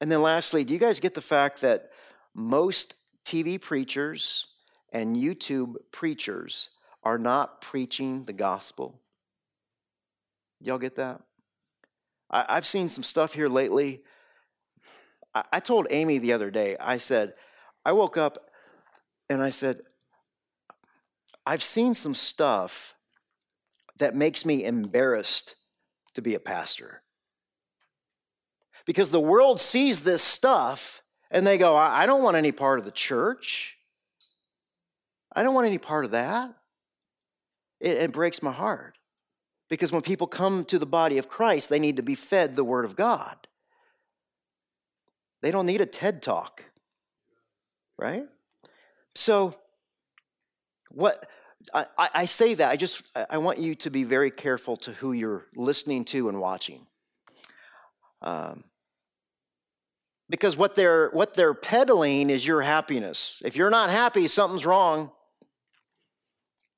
And 0.00 0.10
then, 0.10 0.22
lastly, 0.22 0.64
do 0.64 0.72
you 0.72 0.78
guys 0.78 1.00
get 1.00 1.14
the 1.14 1.20
fact 1.20 1.60
that 1.60 1.90
most 2.34 2.94
TV 3.24 3.60
preachers 3.60 4.46
and 4.92 5.16
YouTube 5.16 5.74
preachers 5.92 6.70
are 7.02 7.18
not 7.18 7.60
preaching 7.60 8.24
the 8.24 8.32
gospel. 8.32 9.00
Y'all 10.60 10.78
get 10.78 10.96
that? 10.96 11.20
I, 12.30 12.54
have 12.54 12.66
seen 12.66 12.88
some 12.88 13.04
stuff 13.04 13.34
here 13.34 13.48
lately. 13.48 14.02
I, 15.34 15.42
I 15.52 15.60
told 15.60 15.86
Amy 15.90 16.18
the 16.18 16.32
other 16.32 16.50
day, 16.50 16.76
I 16.80 16.98
said, 16.98 17.34
I 17.84 17.92
woke 17.92 18.16
up 18.16 18.50
and 19.28 19.42
I 19.42 19.50
said, 19.50 19.80
I've 21.48 21.62
seen 21.62 21.94
some 21.94 22.14
stuff 22.14 22.94
that 23.96 24.14
makes 24.14 24.44
me 24.44 24.66
embarrassed 24.66 25.54
to 26.12 26.20
be 26.20 26.34
a 26.34 26.40
pastor. 26.40 27.00
Because 28.84 29.10
the 29.10 29.18
world 29.18 29.58
sees 29.58 30.00
this 30.00 30.22
stuff 30.22 31.00
and 31.30 31.46
they 31.46 31.56
go, 31.56 31.74
I 31.74 32.04
don't 32.04 32.22
want 32.22 32.36
any 32.36 32.52
part 32.52 32.78
of 32.78 32.84
the 32.84 32.90
church. 32.90 33.78
I 35.34 35.42
don't 35.42 35.54
want 35.54 35.66
any 35.66 35.78
part 35.78 36.04
of 36.04 36.10
that. 36.10 36.54
It, 37.80 37.96
it, 37.96 38.12
breaks 38.12 38.42
my 38.42 38.52
heart. 38.52 38.98
Because 39.70 39.90
when 39.90 40.02
people 40.02 40.26
come 40.26 40.66
to 40.66 40.78
the 40.78 40.84
body 40.84 41.16
of 41.16 41.30
Christ, 41.30 41.70
they 41.70 41.80
need 41.80 41.96
to 41.96 42.02
be 42.02 42.14
fed 42.14 42.56
the 42.56 42.64
Word 42.64 42.84
of 42.84 42.94
God. 42.94 43.48
They 45.40 45.50
don't 45.50 45.64
need 45.64 45.80
a 45.80 45.86
TED 45.86 46.20
talk, 46.20 46.64
right? 47.96 48.26
So, 49.14 49.54
what 50.90 51.26
I, 51.74 51.86
I 51.98 52.24
say 52.26 52.54
that, 52.54 52.70
I 52.70 52.76
just 52.76 53.02
I 53.30 53.38
want 53.38 53.58
you 53.58 53.74
to 53.76 53.90
be 53.90 54.04
very 54.04 54.30
careful 54.30 54.76
to 54.78 54.92
who 54.92 55.12
you're 55.12 55.46
listening 55.56 56.04
to 56.06 56.28
and 56.28 56.40
watching. 56.40 56.86
Um, 58.22 58.64
because 60.30 60.56
what 60.56 60.74
they're 60.74 61.10
what 61.10 61.34
they're 61.34 61.54
peddling 61.54 62.30
is 62.30 62.46
your 62.46 62.62
happiness. 62.62 63.42
If 63.44 63.56
you're 63.56 63.70
not 63.70 63.90
happy, 63.90 64.28
something's 64.28 64.66
wrong. 64.66 65.10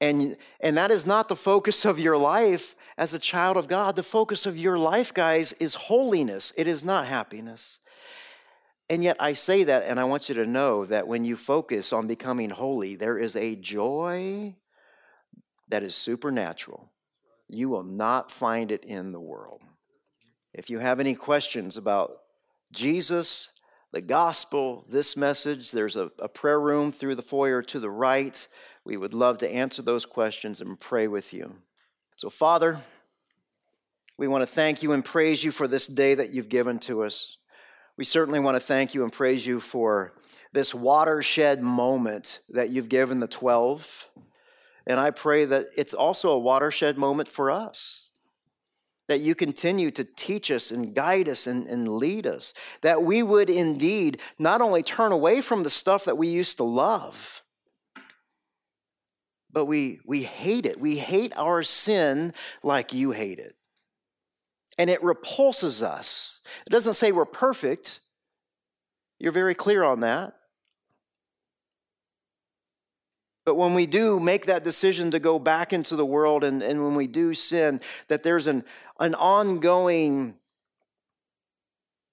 And 0.00 0.36
and 0.60 0.76
that 0.76 0.90
is 0.90 1.06
not 1.06 1.28
the 1.28 1.36
focus 1.36 1.84
of 1.84 1.98
your 1.98 2.16
life 2.16 2.74
as 2.96 3.12
a 3.12 3.18
child 3.18 3.56
of 3.56 3.68
God. 3.68 3.96
The 3.96 4.02
focus 4.02 4.46
of 4.46 4.56
your 4.56 4.78
life, 4.78 5.12
guys, 5.12 5.52
is 5.54 5.74
holiness. 5.74 6.52
It 6.56 6.66
is 6.66 6.84
not 6.84 7.06
happiness. 7.06 7.78
And 8.88 9.04
yet 9.04 9.16
I 9.20 9.34
say 9.34 9.64
that 9.64 9.84
and 9.86 10.00
I 10.00 10.04
want 10.04 10.28
you 10.28 10.34
to 10.36 10.46
know 10.46 10.84
that 10.86 11.06
when 11.06 11.24
you 11.24 11.36
focus 11.36 11.92
on 11.92 12.06
becoming 12.06 12.50
holy, 12.50 12.96
there 12.96 13.18
is 13.18 13.36
a 13.36 13.56
joy 13.56 14.56
that 15.70 15.82
is 15.82 15.94
supernatural. 15.94 16.90
You 17.48 17.68
will 17.68 17.82
not 17.82 18.30
find 18.30 18.70
it 18.70 18.84
in 18.84 19.12
the 19.12 19.20
world. 19.20 19.62
If 20.52 20.68
you 20.68 20.78
have 20.78 21.00
any 21.00 21.14
questions 21.14 21.76
about 21.76 22.18
Jesus, 22.72 23.50
the 23.92 24.00
gospel, 24.00 24.84
this 24.88 25.16
message, 25.16 25.72
there's 25.72 25.96
a, 25.96 26.10
a, 26.18 26.28
prayer 26.28 26.60
room 26.60 26.92
through 26.92 27.16
the 27.16 27.22
foyer 27.22 27.62
to 27.62 27.80
the 27.80 27.90
right. 27.90 28.46
We 28.84 28.96
would 28.96 29.14
love 29.14 29.38
to 29.38 29.50
answer 29.50 29.82
those 29.82 30.04
questions 30.04 30.60
and 30.60 30.78
pray 30.78 31.08
with 31.08 31.32
you. 31.32 31.56
So, 32.14 32.30
Father, 32.30 32.80
we 34.16 34.28
want 34.28 34.42
to 34.42 34.46
thank 34.46 34.82
you 34.82 34.92
and 34.92 35.04
praise 35.04 35.42
you 35.42 35.50
for 35.50 35.66
this 35.66 35.86
day 35.86 36.14
that 36.14 36.30
you've 36.30 36.48
given 36.48 36.78
to 36.80 37.02
us. 37.02 37.38
We 37.96 38.04
certainly 38.04 38.38
want 38.38 38.56
to 38.56 38.62
thank 38.62 38.94
you 38.94 39.02
and 39.02 39.12
praise 39.12 39.46
you 39.46 39.60
for 39.60 40.12
this 40.52 40.74
watershed 40.74 41.62
moment 41.62 42.40
that 42.50 42.70
you've 42.70 42.88
given 42.88 43.20
the 43.20 43.28
12. 43.28 44.08
And 44.86 44.98
I 44.98 45.10
pray 45.10 45.44
that 45.44 45.68
it's 45.76 45.94
also 45.94 46.30
a 46.30 46.38
watershed 46.38 46.96
moment 46.98 47.28
for 47.28 47.50
us 47.50 48.10
that 49.10 49.20
you 49.20 49.34
continue 49.34 49.90
to 49.90 50.04
teach 50.04 50.52
us 50.52 50.70
and 50.70 50.94
guide 50.94 51.28
us 51.28 51.48
and, 51.48 51.66
and 51.66 51.88
lead 51.88 52.28
us, 52.28 52.54
that 52.82 53.02
we 53.02 53.24
would 53.24 53.50
indeed 53.50 54.20
not 54.38 54.60
only 54.60 54.84
turn 54.84 55.10
away 55.10 55.40
from 55.40 55.64
the 55.64 55.68
stuff 55.68 56.04
that 56.04 56.16
we 56.16 56.28
used 56.28 56.58
to 56.58 56.62
love, 56.62 57.42
but 59.50 59.64
we, 59.64 59.98
we 60.06 60.22
hate 60.22 60.64
it. 60.64 60.78
We 60.78 60.98
hate 60.98 61.36
our 61.36 61.64
sin 61.64 62.32
like 62.62 62.92
you 62.92 63.10
hate 63.10 63.40
it. 63.40 63.56
And 64.78 64.88
it 64.88 65.02
repulses 65.02 65.82
us. 65.82 66.38
It 66.64 66.70
doesn't 66.70 66.94
say 66.94 67.10
we're 67.10 67.24
perfect. 67.24 67.98
You're 69.18 69.32
very 69.32 69.56
clear 69.56 69.82
on 69.82 70.00
that. 70.00 70.34
But 73.50 73.56
when 73.56 73.74
we 73.74 73.86
do 73.86 74.20
make 74.20 74.46
that 74.46 74.62
decision 74.62 75.10
to 75.10 75.18
go 75.18 75.40
back 75.40 75.72
into 75.72 75.96
the 75.96 76.06
world 76.06 76.44
and, 76.44 76.62
and 76.62 76.84
when 76.84 76.94
we 76.94 77.08
do 77.08 77.34
sin, 77.34 77.80
that 78.06 78.22
there's 78.22 78.46
an, 78.46 78.62
an 79.00 79.16
ongoing 79.16 80.36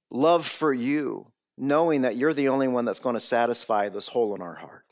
love 0.10 0.48
for 0.48 0.74
you, 0.74 1.28
knowing 1.56 2.02
that 2.02 2.16
you're 2.16 2.34
the 2.34 2.50
only 2.50 2.68
one 2.68 2.86
that's 2.86 2.98
going 2.98 3.14
to 3.14 3.20
satisfy 3.20 3.88
this 3.88 4.08
hole 4.08 4.34
in 4.34 4.42
our 4.42 4.56
heart. 4.56 4.84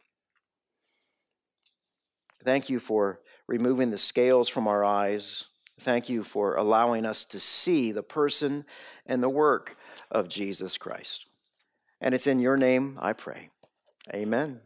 Thank 2.44 2.70
you 2.70 2.80
for 2.80 3.22
removing 3.48 3.90
the 3.90 3.98
scales 3.98 4.48
from 4.48 4.68
our 4.68 4.86
eyes. 4.86 5.46
Thank 5.80 6.10
you 6.10 6.24
for 6.24 6.58
allowing 6.58 7.08
us 7.08 7.26
to 7.26 7.40
see 7.40 7.92
the 7.92 8.04
person 8.04 8.66
and 9.08 9.24
the 9.24 9.30
work 9.30 9.78
of 10.12 10.30
Jesus 10.30 10.78
Christ. 10.78 11.26
And 12.00 12.14
it's 12.14 12.28
in 12.28 12.38
your 12.38 12.56
name 12.56 13.00
I 13.02 13.14
pray. 13.14 13.50
Amen. 14.14 14.62